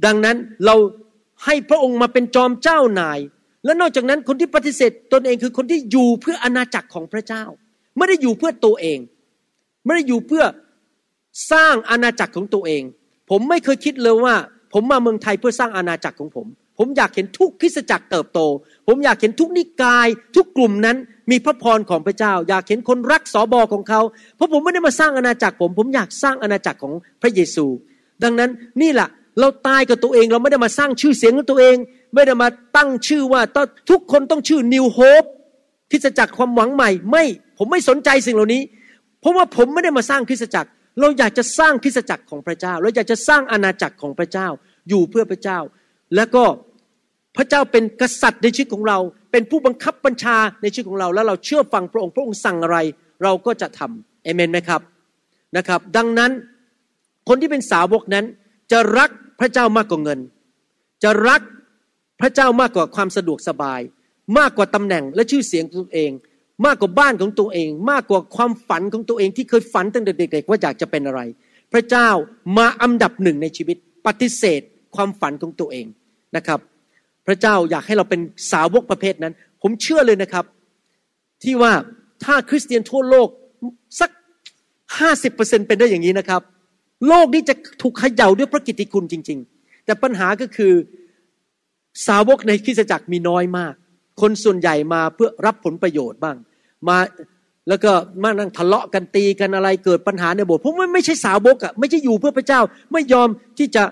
[0.05, 0.75] ดังนั้นเรา
[1.45, 3.19] ให้พระองค์มาเป็นจอมเจ้านาย
[3.65, 7.43] และนอกจากนั้นคนที่ปฏิเสธตนเองคือคนที่อยู่เพื่ออาณาจักรของพระเจ้า
[7.97, 8.99] ไม่ได้อยู่เพื่อตัวเอง
[9.86, 10.43] ไม่ได้อยู่เพื่อ
[11.51, 12.84] สร้างอาณาจักรของตัวเอง
[13.29, 14.36] ผมไม่เคยคิดเลยว่า
[14.73, 18.39] ผมมาเมืองไทยเพื่อสร้างอาณาจักรของผม ผมอยากเห็นทุกคริสตจักรเติบโต
[18.88, 20.97] ผมอยากเห็นทุกนิกาย ทุกกลุ่มนั้น
[21.32, 24.02] มีพระพรของพระเจ้า อยากเห็นคนรักสอบอของเขา
[24.36, 27.66] เพราะผมไม่ได้มาสร้างอาณาจักรผม ผมอยากสร้างอาณาจักรของพระเยซู
[28.24, 28.50] ดังนั้น
[28.82, 29.10] นี่แหละ
[29.40, 31.76] เราตายกับตัวเองเราไม่ได้มาสร้างชื่อเสียงของตัวเอง
[32.14, 35.28] ไม่ได้มาตั้งชื่อว่าต้องทุกคนต้องชื่อ New Hope
[35.92, 37.24] คริสตจักรความหวังใหม่ไม่
[37.58, 38.62] ผมไม่สนใจสิ่งเหล่านี้
[39.22, 44.48] เพราะว่าผมไม่ได้มาสร้างคริสตจักร เราอยากจะสร้างคริสตจักรของพระเจ้า เราอยากจะสร้างอาณาจักรของพระเจ้า
[44.90, 45.60] อยู่เพื่อพระเจ้า
[46.16, 46.44] แล้วก็
[47.38, 48.98] พระเจ้าเป็นกษัตริย์ในชีวิตของเรา
[49.32, 52.78] เป็นผู้บังคับบัญชาในชีวิตของเรา แล้วเราเชื่อฟังพระองค์พระองค์สั่งอะไร
[53.24, 54.82] เราก็จะทำเอเมนไหมครับ
[55.58, 56.32] นะครับ ดังนั้น
[57.28, 58.26] คนที่เป็นสาวกนั้น
[58.71, 60.19] จะรักพระเจ้ามากกว่าเงิน
[61.04, 61.41] จะรัก
[62.21, 63.82] พระเจ้ามากกว่าความสะดวกสบาย
[64.38, 66.12] มากกว่าตำแหน่งและชื่อเสียงของตัวเอง
[66.65, 71.21] มากกว่าบ้านของตัวเอง มากกว่าความฝันของตัวเองที่เคยฝันตั้งแต่เด็กๆว่าอยากจะเป็นอะไร
[71.74, 72.10] พระเจ้า
[72.58, 74.62] มาอันดับหนึ่งในชีวิตปฏิเสธ
[74.95, 75.86] ความฝันของตัวเอง
[76.36, 76.60] นะครับ
[77.28, 80.46] พระเจ้าอยากให้เราเป็นสาวกประเภทนั้น ผมเชื่อเลยนะครับ
[81.44, 81.74] ที่ว่า
[82.24, 83.30] ถ้าคริสเตียนทั่วโลก
[84.00, 84.10] สัก
[85.00, 86.42] ห้าสิบเปอร์เซ็นเป็นได้อย่างนี้นะครับ
[87.08, 90.74] โลกนี้จะถูกเขย่าด้วยพระกิตติคุณจริง ๆ แต่ปัญหาก็คือ
[92.08, 93.74] สาวกในคริสตจักรมีน้อยมาก
[94.22, 96.38] คนส่วนใหญ่มาเพื่อรับผลประโยชน์บ้าง
[96.88, 96.98] มา
[97.70, 97.92] แล้วก็
[98.24, 102.62] มานั่งทะเลาะกันตีกันอะไรเกิดปัญหาในโบสถ์ผมไม่ไม่ใช่สาวกอะ่ะไม่ใช่อยู่เพื่อพระเจ้า
[102.94, 103.84] ไม่ยอมที่จะ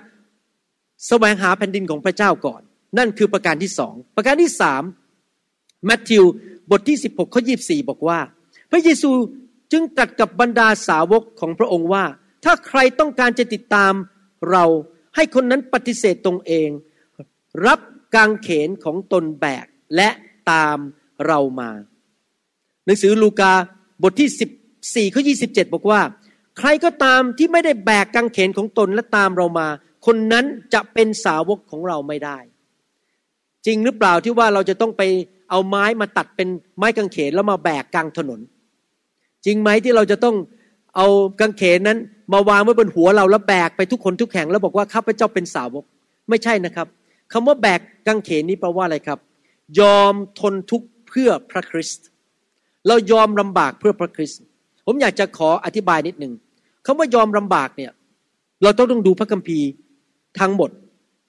[1.07, 2.61] แสวงหาแผ่นดินของพระเจ้าก่อน
[2.97, 4.83] นั่นคือประการที่สองประการที่สาม
[5.89, 6.23] มัทธิว
[6.71, 8.19] บทที่ 16ข้อ24 บอกว่า
[8.71, 9.11] พระเยซู
[9.71, 12.05] จึงตรัสกับบรรดาสาวกของพระองค์ว่า
[12.45, 13.93] ถ้าใครต้องการจะติดตาม
[14.51, 14.65] เรา
[15.15, 16.69] ให้คนนั้นปฏิเสธตรงเอง
[17.65, 17.79] รับ
[18.15, 19.65] กางเขนของตนแบก
[19.95, 20.09] และ
[20.51, 20.77] ตาม
[21.27, 21.69] เรามา
[22.85, 23.53] หนังสือลูกา
[24.03, 24.29] บทที่
[25.09, 26.01] 14ข้อ27 บอกว่า
[26.57, 29.67] ใครก็ตามที่ไม่ได้แบกกางเขนของตนและตามเรามา
[30.05, 32.37] คนนั้นจะเป็นสาวกของเราไม่ได้
[33.65, 35.01] จริงหรือเปล่าที่ว่าเราจะต้องไป
[35.49, 36.47] เอาไม้มาตัดเป็น
[36.77, 38.39] ไม้กางเขนแล้วมาแบกกลางถนน
[39.45, 40.35] จริงไหมที่เราจะต้อง
[40.95, 41.07] เอา
[41.39, 41.97] กางเขนนั้น
[42.33, 45.83] มาวางไว้บนหัวเราแล้วแบกไปทุกคนทุกแห่งแล้วบอกว่าข้าพเจ้าเป็นสาวก
[46.29, 46.87] ไม่ใช่นะครับ
[47.33, 49.19] คำว่าแบกกางเขนนี้แปลว่าอะไรครับ
[49.79, 52.07] ยอมทนทุกข์เพื่อพระคริสต์
[52.87, 54.41] เรายอมลำบากเพื่อพระคริสต์
[54.85, 56.33] ผมอยากจะขออธิบายนิดหนึ่ง
[56.85, 57.91] คำว่ายอมลำบากเนี่ย
[58.63, 59.67] เราต้องต้องดูพระคัมภีร์
[60.39, 60.69] ทั้งหมด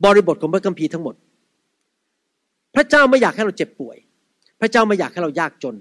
[0.05, 1.15] บริบทของพระคัมภีร์ทั้งหมด
[2.77, 3.97] พระเจ้าไม่อยากให้เราเจ็บป่วย
[4.61, 5.77] พระเจ้าไม่อยากให้เรายากจน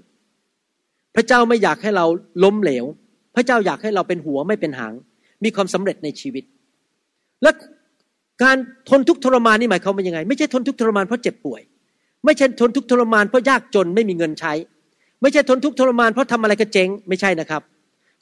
[1.16, 2.06] พระเจ้าไม่อยากให้เรา
[2.44, 2.84] ล้มเหลว
[3.36, 4.92] พระเจ้าอยากให้เราเป็นหัวไม่เป็นหาง
[5.44, 6.44] มีความสำเร็จในชีวิต
[7.42, 7.50] และ
[8.42, 8.56] การ
[8.90, 11.62] ทนทุกข์ทรมานนี่หมายความว่ายังไง ไม่ใช่ทนทุกข์ทรมานเพราะเจ็บป่วย
[12.24, 14.52] ไม่ใช่ทนทุกข์ทรมานเพราะยากจนไม่มีเงินใช้
[15.22, 17.62] ไม่ใช่ทนทุกข์ทรมานเพราะทำอะไรก็เจ๊งไม่ใช่นะครับ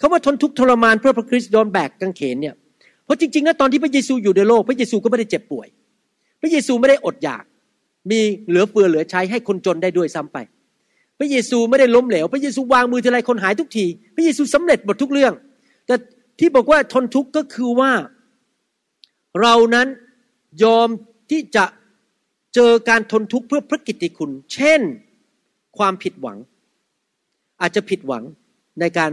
[0.01, 2.55] คำว่าทนทุกข์ทรมานเพื่อพระคริสต์โดนแบกกางเขนเนี่ย
[3.05, 5.69] เพราะจริงๆแล้วตอนที่พระเยซูอยู่ในโลก พระเยซูก็ไม่ได้เจ็บป่วย
[6.41, 7.45] พระเยซูไม่ได้อดอยาก
[8.11, 10.39] มีเหลือเฟือเหลือใช้ให้คนจนได้ด้วยซ้ำไป
[11.19, 15.33] พระเยซูไม่ได้ล้มเหลว พระเยซูวางมือทีไรคนหายทุกที พระเยซูสำเร็จหมดทุกเรื่อง
[15.87, 15.95] แต่
[16.39, 17.93] ที่บอกว่าทนทุกข์ก็คือว่า
[19.41, 19.89] เรานั้น
[20.65, 20.89] ยอม
[21.31, 21.65] ที่จะ
[22.55, 24.81] เจอการทนทุกข์เพื่อพระกิตติคุณ เช่น
[25.79, 26.39] ความผิดหวัง
[27.61, 28.25] อาจจะผิดหวัง
[28.81, 29.11] ในการ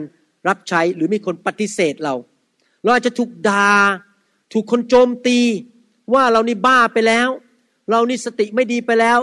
[0.48, 2.16] รับใช้หรือมีคนปฏิเสธเรา
[2.84, 3.68] เราอาจจะถูกดา่า
[4.54, 5.40] ถูกคนโจมตี
[6.14, 7.30] ว่าเรานี่บ้าไปแล้ว
[7.90, 9.20] เรานี่สติไม่ดีไปแล้ว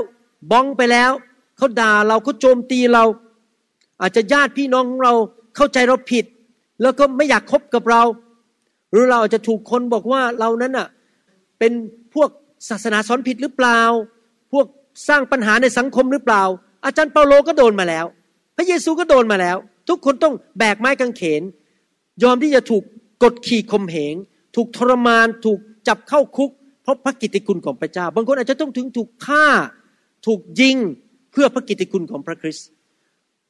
[0.51, 1.11] บ้องไปแล้ว
[1.57, 3.05] เขาด่าเราเขาโจมตีเรา
[4.01, 5.15] อาจจะญาติพี่น้องของเรา
[5.57, 6.25] เข้าใจเราผิด
[6.83, 8.03] แล้วก็ไม่อยากคบกับเรา
[8.93, 10.89] หรือเราอาจจะถูกคนบอกว่าเรานั้นอะ
[11.59, 11.73] เป็น
[12.15, 12.29] พวก
[12.69, 13.81] ศาสนาสอนผิดหรือเปล่า
[14.53, 14.67] พวก
[15.09, 16.43] สร้างปัญหาในสังคมหรือเปล่า
[16.85, 18.07] อาจารย์เปาโลก็โดนมาแล้ว
[18.57, 19.57] พระเยซูก็โดนมาแล้ว
[19.89, 21.43] ทุกคนต้องแบกไม้กางเขน
[22.23, 22.83] ยอมที่จะถูก
[23.23, 24.15] กดขี่ข่มเหง
[24.57, 25.59] ถูกทรมาน ถูก
[25.89, 26.51] จับเข้าคุก
[26.87, 29.47] เพราะพระกิตติคุณของพระเจ้า บางคนอาจจะต้องถึงถูกฆ่า
[30.27, 30.77] ถูกยิง
[31.33, 32.69] เพื่อพระกิตติคุณของพระคริสต์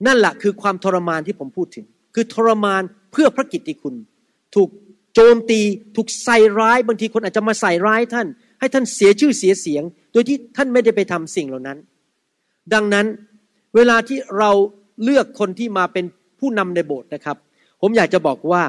[0.06, 2.82] นั่นแหละคือความทรมานที่ผมพูดถึง คือทรมาน
[3.12, 3.94] เพื่อพระกิตติคุณ
[4.54, 4.68] ถูก
[5.14, 5.60] โจมตี
[5.96, 8.26] ถูกใส่ร้ายบางทีคนอาจจะมาใส่ร้ายท่าน
[8.60, 9.82] ให้ท่านเสียชื่อเสียเสียง
[10.12, 11.78] โดยที่ท่านไม่ได้ไปทำสิ่งเหล่านั้น
[12.74, 13.06] ดังนั้น
[13.76, 14.50] เวลาที่เรา
[15.04, 16.04] เลือกคนที่มาเป็น
[16.40, 17.36] ผู้นำในโบสถ์นะครับ
[17.80, 18.62] ผมอยากจะบอกว่า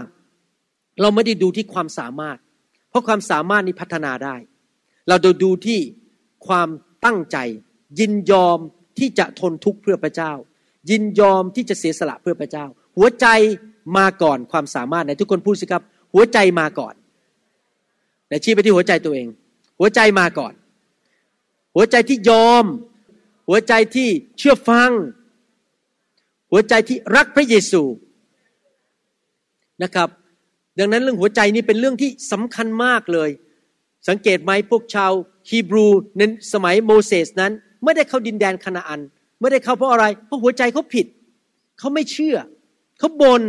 [1.01, 2.37] เราไม่ได้ดูที่ความสามารถ
[2.89, 4.35] เพราะความสามารถนี้พัฒนาได้
[5.07, 5.79] เราจะดูที่
[6.47, 6.69] ความ
[7.05, 7.37] ตั้งใจ
[7.99, 8.59] ยินยอม
[8.99, 10.31] ที่จะทนทุกข์เพื่อพระเจ้า
[10.89, 12.65] ยินยอมที่จะเสียสละเพื่อพระเจ้า
[12.97, 13.27] หัวใจ
[13.97, 15.83] มาก่อนความสามารถไหนทุกคนพูดสิครับ
[16.13, 16.93] หัวใจมาก่อน
[18.27, 19.27] ไหนชี้ไปที่หัวใจตัวเอง
[19.79, 20.53] หัวใจมาก่อน
[21.75, 22.65] หัวใจที่ยอม
[23.49, 24.91] หัวใจที่เชื่อฟัง
[26.51, 27.83] หัวใจที่รักพระเยซู
[29.83, 30.09] นะครับ
[30.79, 33.29] ดังนั้นเรื่องหัวใจนี้เป็นเรื่องที่สำคัญมากเลย
[34.07, 35.11] สังเกตไหมพวกชาว
[35.49, 35.87] ฮีบรู
[36.17, 36.21] ใน
[36.53, 37.51] สมัยโมเสสนั้น
[37.83, 39.01] ไม่ได้เข้าดินแดนคานาอัน
[39.41, 41.05] ไม่ได้เข้าเพราะอะไร เพราะหัวใจเขาผิด
[41.79, 42.37] เขาไม่เชื่อ
[42.99, 43.41] เขาบน่น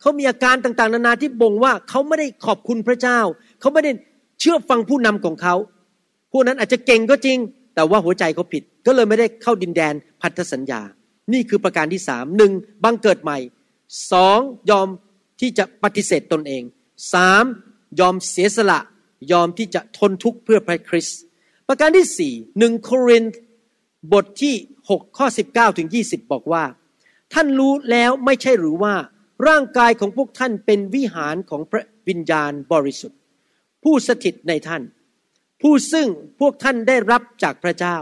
[0.00, 3.18] เขามีอาการต่างๆ นานาที่บ่งว่าเขาไม่ได้ขอบคุณพระเจ้า
[3.60, 3.92] เขาไม่ได้
[4.40, 5.54] เชื่อฟังผู้นำของเขา
[6.32, 7.38] พวกนั้นอาจจะเก่งก็จริง
[7.74, 10.80] แต่ว่าหัวใจเขาผิด ก็เลยไม่ได้เข้าดินแดนพันธสัญญา
[11.32, 12.52] นี่คือประการที่สามหนึ่ง
[12.84, 13.38] บังเกิดใหม่
[14.12, 14.38] สอง
[14.70, 14.88] ยอม
[15.40, 16.62] ที่จะปฏิเสธตนเอง
[17.12, 17.44] สาม
[18.00, 18.80] ยอมเสียสละ
[19.32, 21.20] ยอมที่จะทนทุกข์เพื่อพระคริสต์
[21.68, 23.38] ประการที่สี่หนึ่งโครินธ์
[24.12, 24.54] บทที่
[24.88, 26.64] 6ข้อ19ถึง20 บอกว่า
[27.32, 28.94] ท่านรู้แล้วไม่ใช่หรือว่า
[29.48, 33.18] ร่างกายของพวกท่านเป็นวิหารของพระวิญญาณบริสุทธิ์
[33.82, 34.82] ผู้สถิตในท่าน
[35.62, 36.08] ผู้ซึ่ง
[36.40, 37.96] พวกท่านได้รับจากพระเจ้า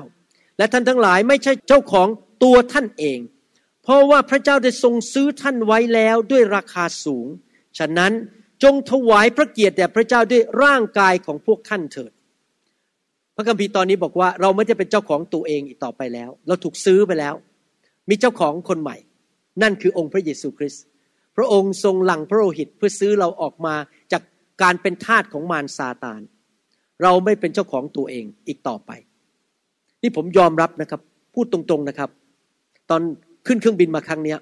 [0.58, 2.08] และท่านทั้งหลายไม่ใช่เจ้าของ
[2.42, 3.18] ตัวท่านเอง
[3.82, 7.26] เพราะว่าพระเจ้าได้ทรงซื้อท่านไว้แล้วด้วยราคาสูง
[7.78, 8.12] ฉะนั้น
[8.62, 12.12] จงถวายพระเกียรติแด่พระเจ้าด้วยร่างกายของพวกท่านเถิด
[13.36, 17.34] พระคัมภีร์ตอนนี้บอกว่าเราไม่ได้เป็นเจ้าของตัวเองอีกต่อไปแล้ว เราถูกซื้อไปแล้ว
[18.09, 18.96] มีเจ้าของคนใหม่
[19.62, 20.84] นั่นคือองค์พระเยซูคริสต์
[21.36, 23.74] พระองค์ทรงหลั่งพระโลหิตเพื่อซื้อเราออกมา
[24.12, 24.22] จาก
[24.62, 26.20] การเป็นทาสของมารซาตาน
[27.02, 28.90] เราไม่เป็นเจ้าของตัวเองอีกต่อไป
[30.02, 31.00] นี่ผมยอมรับนะครับ
[31.34, 32.11] พูดตรงๆนะครับ
[32.90, 33.00] ตอน
[33.46, 34.38] ขึ้นเครื่องบินมาครั้งเนี้ย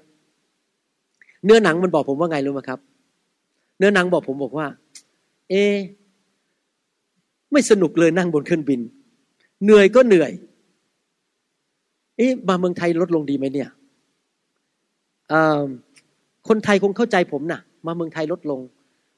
[1.45, 2.79] เนื้อหนังมันบอกผมว่าไงรู้ไหมครับ
[3.77, 4.67] เนื้อนังบอกผมบอกว่า
[5.49, 5.53] เอ
[7.51, 8.79] ไม่สนุกเลยนั่งบนเครื่องบิน
[9.63, 10.31] เหนื่อยก็เหนื่อย
[12.17, 13.69] เอ๊ะมาเมืองไทยลดลงดีไหมเนี่ย
[16.47, 18.59] คนไทยคงเข้าใจผมน่ะ มาเมืองไทยลดลง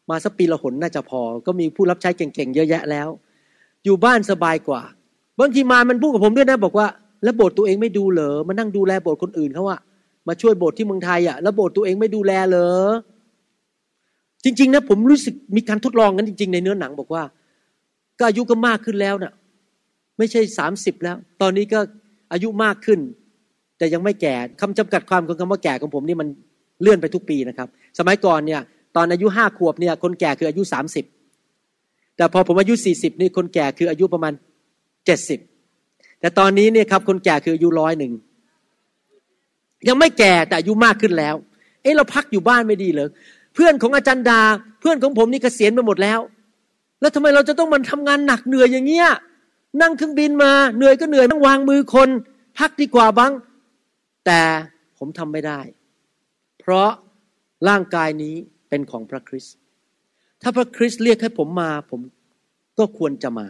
[0.10, 3.08] มาสักปีละหนน่าจะพอ ก็มีผู้รับใช้เก่งๆเยอะแยะแล้ว
[3.86, 4.82] อยู่บ้านสบายกว่า
[5.40, 6.88] บางทีมามันพูดกับผมด้วยนะบอกว่า
[7.24, 9.80] แล้วโบสถ์ตัวเองไม่ดูเหรอมานั่งดูแลโบสถ์คนอื่นเขาอะ
[10.28, 12.70] มาช่วยโบสถ์ที่เมืองไทยอะแล้วโบสถ์ตัวเองไม่ดูแลเหรอ
[14.48, 17.24] จริง ๆ นะ ผมรู้สึกมีการทดลองกันจริง ๆ ในเนื้อหนังบอกว่า
[18.20, 19.34] ก็อายุก็มากขึ้นแล้วนะ่ะ
[20.18, 21.80] ไม่ใช่สามสิบแล้ว ตอนนี้ก็
[22.34, 23.00] อายุมากขึ้น
[23.78, 26.28] แต่ยังไม่แก่คำจำกัดความของคำว่าแก่ของผมนี่มัน
[26.82, 27.68] เลื่อนไปทุกปีนะครับ
[28.00, 28.62] สมัยก่อนเนี่ย
[28.96, 31.06] ตอนอายุห้าขวบเนี่ย คนแก่คืออายุสามสิบ
[32.18, 34.34] แต่พอผมอายุสี่สิบนี่คนแก่คืออายุประมาณ
[35.06, 35.40] เจ็ดสิบ
[36.20, 38.14] แต่ตอนนี้เนี่ยครับคนแก่คืออายุร้อยหนึ่ง
[39.88, 41.36] ยังไม่แก่แต่อายุมากขึ้นแล้ว
[41.82, 43.10] เอ๊ะเราพักอยู่บ้านไม่ดีเหรอ
[43.60, 44.42] เพื่อนของอาจารย์ดา
[44.80, 46.20] เพื่อนของผมนี่เกษียณไปหมดแล้ว
[47.02, 49.10] แล้วทำไมเราจะต้องมันทำงานหนักเหนื่อยอย่างเงี้ย
[49.82, 52.10] นั่งเครื่องบินมาเหนื่อยก็เหนื่อยต้องวางมือคน
[52.58, 53.32] พักดีกว่าบ้าง
[54.26, 54.42] แต่
[54.98, 55.60] ผมทำไม่ได้
[56.60, 56.90] เพราะ
[57.68, 58.36] ร่างกายนี้
[58.70, 59.56] เป็นของพระคริสต์
[60.42, 62.02] ถ้าพระคริสต์เรียกให้ผมมา ผม
[62.80, 63.48] ก็ควรจะมา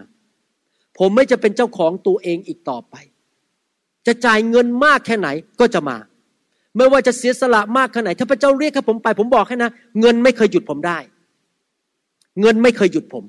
[0.97, 2.95] ผมไม่จะเป็นเจ้าของตัวเองอีกต่อไป
[4.07, 5.29] จะจ่ายเงินมากแค่ไหน
[5.59, 5.97] ก็จะมา
[6.77, 10.97] ไม่ว่าจะเสียสละมากแค่ไหนถ้าพระเจ้าเรียกให้ผมไปผมบอกให้นะเงินไม่เคยหยุดผมได้
[12.41, 13.23] เงินไม่เคยหยุดผม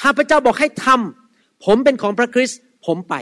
[0.00, 3.14] ถ้าพระเจ้าบอกให้ทำผมเป็นของพระคริสต์ผมไป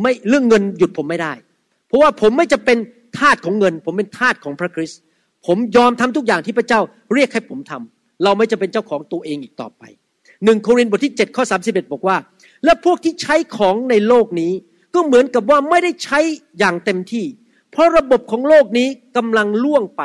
[0.00, 1.32] ไม่เรื่องเงินหยุดผมไม่ได้
[1.86, 2.78] เพราะว่าผมไม่จะเป็น
[3.18, 5.00] ทาสของเงิน ผมเป็นทาสของพระคริสต์
[5.46, 6.80] ผมยอมทำทุกอย่างที่พระเจ้า
[7.14, 9.82] เรียกให้ผมทำเราไม่จะเป็นเจ้าของตัวเองอีกต่อไป
[10.44, 12.16] หนึ่งโครินธ์บทที่7ข้อ31บอกว่า
[12.64, 14.52] และพวกที่ใช้ของในโลกนี้
[14.94, 16.18] ก็เหมือนกับว่าไม่ได้ใช้
[16.58, 17.26] อย่างเต็มที่
[17.70, 20.02] เพราะระบบของโลกนี้กำลังล่วงไป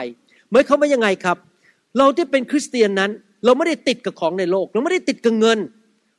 [0.51, 1.38] หมายความว่ายังไงครับ
[1.97, 3.11] เราที่เป็นคริสเตียนนั้น
[3.45, 5.59] เราไม่ได้ติดกับของในโลก เราไม่ได้ติดกับเงิน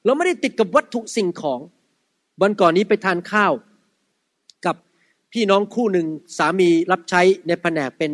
[0.05, 1.61] เราไม่ได้ติดกับวัตถุสิ่งของ
[2.43, 3.53] วันก่อนนี้ไปทานข้าว
[4.67, 4.77] กับ
[5.33, 6.07] พี่น้องคู่หนึ่ง
[6.39, 8.13] สามีรับใช้ในแผนกเป็น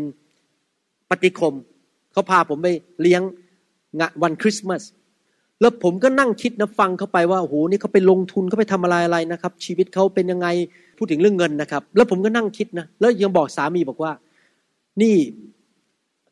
[1.10, 1.54] ปฏิคม
[2.12, 2.68] เขาพาผมไป
[3.00, 3.22] เลี้ยง
[4.00, 4.82] งานวันคริสต์มาส
[5.60, 10.48] แล้วผมก็นั่งคิดนะฟังเขาไปว่าโอ้โหนี่เขาไปลงทุนเขาไปทำอะไรอะไรนะครับ ชีวิตเขาเป็นยังไง
[11.02, 14.12] พูดถึงเรื่องเงินนะครับ แล้วผมก็นั่งคิดนะแล้วยังบอกสามีบอกว่า
[15.02, 15.14] นี่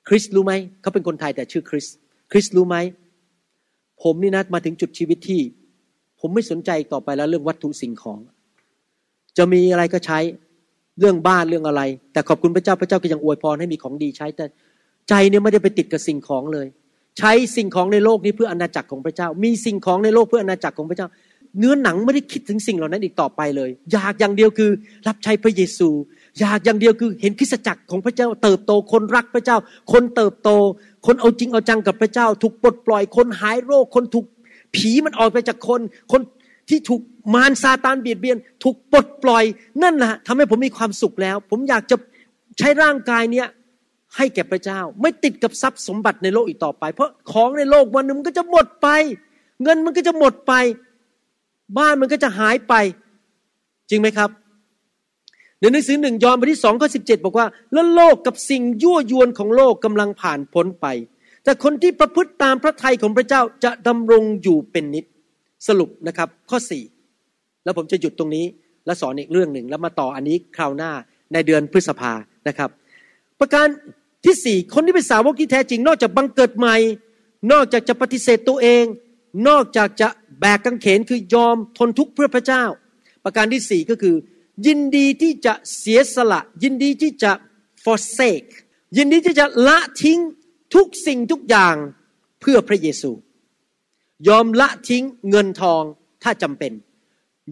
[0.08, 1.86] คริสรู้ไหมเขาเป็นคนไทยแต่ชื่อคริส
[2.30, 2.76] คริสรู้ไหม
[4.02, 5.40] ผมนี่นะมาถึงจุดชีวิตที่
[6.20, 8.18] ผมไม่สนใจต่อไปแล้วเรื่องวัตถุสิ่งของ
[9.36, 10.18] จะมีอะไรก็ใช้
[10.98, 14.44] เรื่องบ้านเรื่องอะไร แต่ขอบคุณพระเจ้าพระเจ้าก็ยังอวยพรให้มีของดีใช้ แต่
[15.08, 16.66] ใจเนี่ยไม่ได้ไปติดกับสิ่งของเลย
[17.18, 21.08] ใช้สิ่งของในโลกนี้เพื่ออาณาจักรของพระเจ้า มีสิ่งของในโลกเพื่ออาณาจักรของพระเจ้า
[21.58, 24.70] เนื้อหนังไม่ได้คิดถึงสิ่งเหล่านั้นอีกต่อไปเลย อยากอย่างเดียวคือ
[25.08, 25.88] รับใช้พระเยซู
[26.40, 29.56] อยากอย่างเดียวคือเห็นคริสจักรของพระเจ้า เติบโตคนรักพระเจ้า
[29.92, 30.50] คนเติบโต
[31.06, 34.26] คนเอาจริงเอาจังกับพระเจ้า ถูกปลดปล่อยคนหายโรค คนถูก
[34.74, 35.80] ผีมันออกไปจากคน
[36.12, 36.20] คน
[36.68, 37.00] ที่ถูก
[37.34, 39.44] มารซาตานเบียดเบียน ถูกปลดปล่อย
[39.82, 41.96] นั่นแหละทำให้ผมมีความสุขแล้ว ผมอยากจะ
[42.58, 43.46] ใช้ร่างกายเนี้ย
[44.16, 48.88] ให้แก่พระเจ้า ไม่ติดกับทรัพย์สมบัติในโลกอีกต่อไป เพราะของในโลกวันหนึ่งมันก็จะหมดไป
[49.62, 50.52] เงินมันก็จะหมดไป
[51.78, 52.74] บ้านมันก็จะหายไป
[53.90, 54.30] จริงไหมครับ
[55.60, 60.86] ในหนังสือหนึ่งยอห์นบทที่สองข้อสิบเจ็ดบอกว่า แล้วโลกกับสิ่งยั่วยวนของโลกกำลังผ่านพ้นไป
[61.44, 65.04] แต่คนที่ประพฤติตามพระทัยของพระเจ้าจะดำรงอยู่เป็นนิจ
[65.66, 66.82] สรุปนะครับ ข้อสี่
[67.64, 68.46] แล้วผมจะหยุดตรงนี้
[68.86, 70.92] แล้วสอนอีกเรื่องหนึ่งแล้วมาต่ออันนี้คราวหน้า
[71.32, 72.12] ในเดือนพฤษภา
[72.48, 72.70] นะครับ
[73.40, 73.66] ประการ
[74.24, 76.76] ที่สี่คนที่เป็นสาวกที่แท้จริง นอกจากบังเกิดใหม่
[77.52, 78.84] นอกจากจะปฏิเสธตัวเอง
[79.48, 80.08] นอกจากจะ
[80.40, 82.64] แบกกังเขนคือยอมทนทุกข์เพื่อพระเจ้า
[83.24, 84.16] ประการที่สี่ก็คือ
[84.66, 87.32] ยินดีที่จะเสียสละ ยินดีที่จะ
[87.84, 88.50] forsake
[88.96, 90.18] ยินดีที่จะละทิ้ง
[90.74, 91.74] ทุกสิ่งทุกอย่าง
[92.40, 93.10] เพื่อพระเยซู
[94.28, 95.82] ยอมละทิ้งเงินทอง
[96.22, 96.72] ถ้าจำเป็น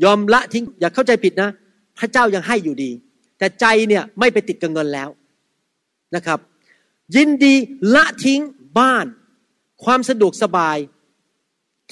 [0.04, 1.50] ยอมละทิ้งอย่าเข้าใจผิดนะ
[1.98, 2.90] พระเจ้ายังให้อยู่ดี
[3.38, 5.08] แต่ใจเนี่ยไม่ไปติดกับเงินแล้ว
[6.14, 6.38] นะครับ
[7.16, 7.54] ยินดี
[7.94, 8.40] ละทิ้ง
[8.78, 9.06] บ้าน
[9.84, 10.78] ความสะดวกสบาย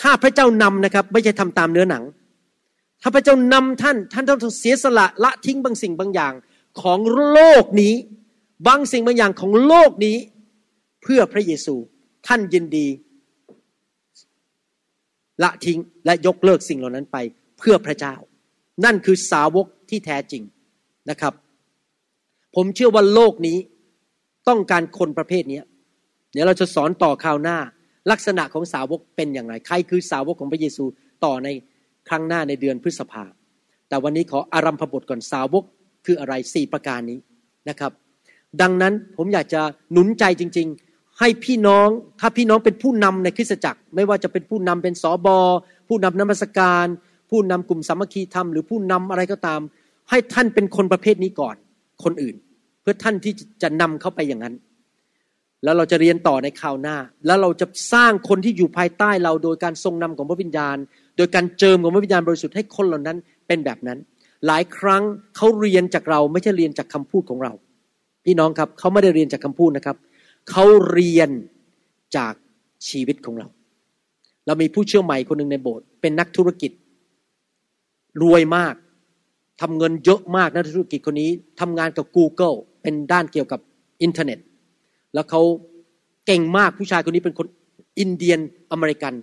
[0.01, 2.05] ถ้าพระเจ้านำนะครับ ไม่ใช่ทำตามเนื้อหนัง
[3.03, 6.33] ถ้าพระเจ้านำท่านท่านต้องเสียสละละทิ้งบางสิ่งบางอย่าง
[6.83, 6.99] ของ
[7.31, 7.95] โลกนี้
[8.67, 10.17] บางสิ่งบางอย่างของโลกนี้
[11.03, 11.75] เพื่อพระเยซู
[12.27, 12.87] ท่านยินดี
[15.43, 17.17] ละทิ้งและยกเลิกสิ่งเหล่านั้นไป
[17.59, 18.15] เพื่อพระเจ้า
[18.85, 20.43] นั่นคือสาวกที่แท้จริง
[21.11, 21.33] นะครับ
[22.55, 23.59] ผมเชื่อว่าโลกนี้
[24.49, 25.61] ต้องการคนประเภทนี้
[26.33, 27.59] เดี๋ยวเราจะสอนต่อคราวหน้า
[28.11, 30.85] ลักษณะของสาวกเป็นอย่างไร ใครคือสาวกของพระเยซู
[31.25, 31.49] ต่อใน
[32.09, 33.25] ครั้งหน้าในเดือนพฤษภา
[33.89, 35.65] แต่วันนี้ขออารัมพบทก่อนสาวก
[36.07, 37.19] คืออะไรสี่ประการนี้
[37.69, 37.93] นะครับ
[38.61, 39.61] ดังนั้นผมอยากจะ
[39.93, 41.89] หนุนใจจริง ๆ ให้พี่น้อง
[42.21, 45.39] ถ้าพี่น้องเป็นผู้นำในคริสตจักร ไม่ว่าจะเป็นผู้นำเป็นสอบอ
[45.89, 46.87] ผู้นำนมัสการ
[47.31, 49.61] ผู้นำกลุ่มสามัคคีธรรมหรือผู้นำอะไรก็ตาม
[50.11, 51.57] ให้ท่านเป็นคนประเภทนี้ก่อน
[52.05, 52.35] คนอื่น
[52.83, 53.33] เพื่อท่านที่
[53.63, 54.55] จะนำเข้าไปอย่างนั้น
[55.65, 56.97] แล้วเราจะเรียนต่อในคราวหน้า
[57.27, 60.77] แล้วเราจะสร้างคนที่อยู่ภายใต้เราโดยการทรงนำของพระวิญญาณ
[61.17, 63.99] โดยการเจิมของพระวิญญาณบริสุทธิ์ให้คนเหล่านั้นเป็นแบบนั้น
[64.47, 65.03] หลายครั้ง
[65.37, 67.53] เขาเรียนจากเราไม่ใช่เรียนจากคำพูดของเรา
[68.25, 69.97] พี่น้องครับเขาไม่ได้เรียนจากคำพูดนะครับ
[70.51, 71.31] เขาเรียน
[72.17, 72.35] จาก
[72.89, 73.47] ชีวิตของเรา
[74.47, 76.73] เรามีผู้เชื่อใหม่คนหนึ่งในโบสถ์เป็นนักธุรกิจ
[78.23, 78.75] รวยมาก
[79.61, 81.31] ทำเงินเยอะมากนักธุรกิจคนนี้
[81.61, 83.61] ทำงานกับ Google เป็นด้านเกี่ยวกับ
[84.03, 84.39] อินเทอร์เน็ต
[85.17, 85.43] แล้วเขา
[86.27, 87.47] เก่งมากผู้ชายคนนี้เป็นคน
[88.01, 88.41] Indian
[88.73, 89.15] American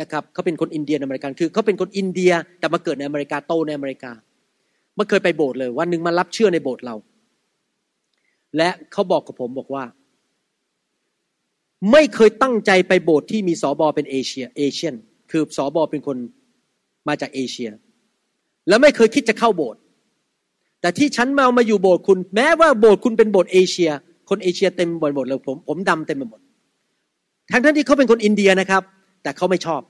[0.00, 4.12] นะครับเขาเป็นคน Indian American คือเขาเป็นคนอินเดียแต่มาเกิดในอเมริกาโตในอเมริกา
[4.96, 6.94] ไม่เคยไปโบสถ์เลยวันหนึ่งมารับเชื่อในโบสถ์เรา
[8.56, 9.84] และเขาบอกกับผมบอกว่า
[11.92, 14.94] ไม่เคยตั้งใจไปโบสถ์ที่มีศบเป็นเอเชีย Asian
[15.30, 16.16] คือศบเป็นคน
[17.08, 17.70] มาจากเอเชีย
[18.68, 19.80] แล้วไม่เคยคิดจะเข้าโบสถ์
[20.80, 23.90] แต่ที่ฉันมามาอยู่โบสถ์คุณ แม้ว่าโบสถ์คุณเป็นโบสถ์เอเชีย
[24.28, 26.40] คนเอเชียเต็มไปหมดเลยผมผมดำเต็มไปหมด
[27.52, 28.82] ทั้งทั้งที่เขาเป็นคนอินเดียนะครับ
[29.22, 29.80] แต่เขาไม่ชอบ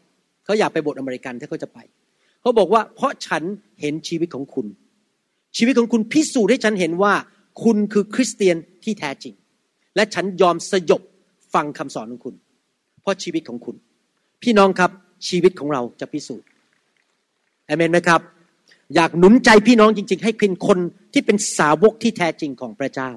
[0.45, 1.78] เขาอยากไปโบสถ์อเมริกันถ้าเขาจะไป
[2.41, 3.43] เขาบอกว่าเพราะฉัน
[3.80, 4.66] เห็นชีวิตของคุณ
[5.57, 7.12] ชีวิตของคุณพิสูจน์ให้ฉันเห็นว่า
[7.62, 9.34] คุณคือคริสเตียนที่แท้จริง
[9.97, 11.03] และฉันยอมสยบ
[11.55, 12.34] ฟังคำสอนของคุณ
[13.03, 13.76] เพราะชีวิตของคุณ
[14.43, 14.91] พี่น้องครับ
[15.28, 16.47] ชีวิตของเราจะพิสูจน์
[17.66, 18.20] เอเมนไหมครับ
[18.95, 20.78] อยากหนุนใจพี่น้องจริง ๆ ให้เป็นคน
[21.12, 23.11] ที่เป็นสาวกที่แท้จริงของพระเจ้า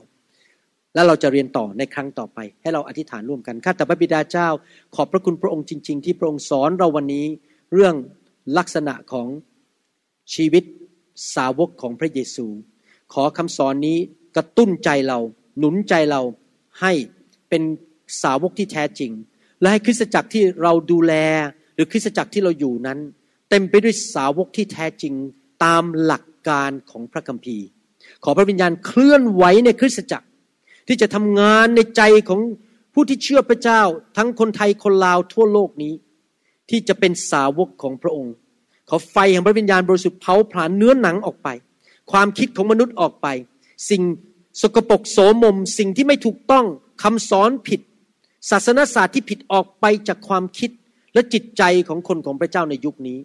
[0.93, 4.47] แล้วเราจะเรียนต่อในครั้งต่อไป ให้เราอธิษฐานร่วมกันข้าแต่พระบิดาเจ้า
[4.95, 7.25] ขอบพระคุณพระองค์จริง ๆ ที่พระองค์สอนเราวันนี้
[7.73, 7.95] เรื่อง
[8.57, 9.27] ลักษณะของ
[10.35, 10.63] ชีวิต
[11.35, 12.45] สาวกของพระเยซู
[13.13, 13.97] ขอคำสอนนี้
[14.35, 15.19] กระตุ้นใจเรา
[15.59, 16.21] หนุนใจเรา
[16.81, 16.93] ให้
[17.49, 17.63] เป็น
[18.23, 19.11] สาวกที่แท้จริง
[19.59, 21.13] และให้คริสตจักรที่เราดูแล
[21.75, 22.99] หรือคริสตจักรที่เราอยู่นั้น
[23.49, 25.13] เต็มไปด้วยสาวกที่แท้จริง
[25.65, 27.65] ตามหลักการของพระคัมภีร์
[28.23, 30.25] ขอพระวิญญาณเคลื่อนไหวในคริสตจักร
[30.89, 32.39] ที่จะทำงานในใจของ
[32.93, 33.81] ผู้ที่เชื่อพระเจ้า
[34.17, 35.93] ทั้งคนไทยคนลาวทั่วโลกนี้
[36.69, 38.33] ที่จะเป็นสาวกของพระองค์
[38.89, 41.49] ขอไฟแห่งพระวิญญาณบริสุทธิ์เผาผลาญเนื้อหนังออกไป
[42.11, 43.27] ความคิดของมนุษย์ออกไป
[43.89, 44.03] สิ่ง
[44.61, 46.65] สกปรกโสมม สิ่งที่ไม่ถูกต้อง
[47.03, 47.81] คำสอนผิด
[48.49, 50.71] ศาสนาศาสตร์ที่ผิดออกไปจากความคิด
[51.13, 53.17] และจิตใจของคนของพระเจ้าในยุคนี้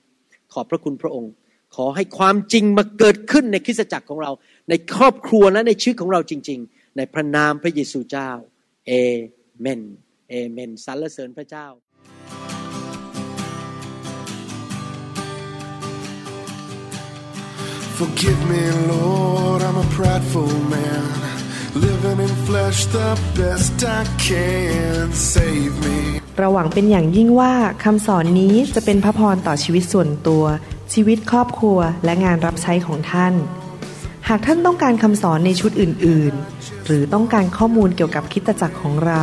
[0.53, 1.33] ขอบพระคุณพระองค์
[1.75, 4.31] ขอให้ความจริงมาเกิดขึ้นในคริสตจักรของเรา
[4.69, 8.31] ในครอบครัวและในชีวิตของเราจริง ๆ ในพระนามพระเยซูเจ้า
[8.87, 8.93] เอ
[9.61, 9.81] เมน
[10.31, 11.67] เอเมนสรรเสริญพระเจ้า
[17.99, 21.05] Forgive me, Lord, I'm a prideful man.
[21.87, 25.05] Living in flesh the best I can.
[25.33, 25.99] Save me.
[26.39, 27.53] เราหวังเป็นอย่างยิ่งว่า
[27.85, 30.45] คำสอนนี้จะเป็นพระพรต่อชีวิตส่วนตัว
[30.93, 33.35] ชีวิตครอบครัวและงานรับใช้ของท่าน
[34.29, 39.23] หากท่านต้องการคำสอนในชุดอื่น ๆ หรือต้องการข้อมูลเกี่ยวกับคิตจักรของเรา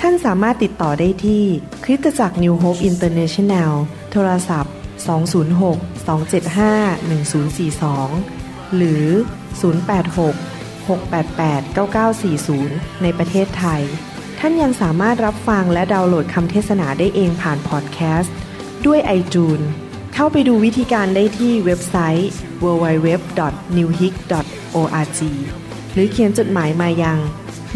[0.00, 1.44] ท่านสามารถติดต่อได้ที่
[1.84, 3.72] คริสตจักร New Hope International
[4.12, 4.74] โทรศัพท์
[5.54, 9.04] 206 275 1042 หรือ
[9.82, 11.62] 086 688
[12.14, 13.82] 9940 ในประเทศไทย
[14.38, 18.34] ท่านยังสามารถรับฟังและดาวน์โหลดคำเทศนาได้เองผ่านพอดแคสต์
[18.86, 19.64] ด้วย iTunes
[20.14, 22.30] เข้าไปดูวิธีการได้ที่เว็บไซต์
[22.62, 25.20] www.newhick.org
[25.92, 27.18] หรือเขียนจดหมายมายัง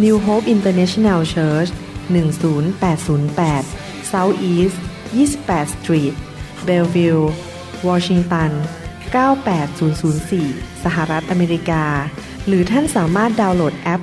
[0.02, 1.70] New Hope International Church
[2.14, 3.64] 10808
[4.12, 4.76] South East
[5.14, 6.14] 28 Street
[6.66, 7.22] Bellevue
[7.88, 8.50] Washington
[9.12, 11.84] 98004 สหรัฐอเมริกา
[12.46, 14.02] หรือท่านสามารถดาวน์โหลดแอป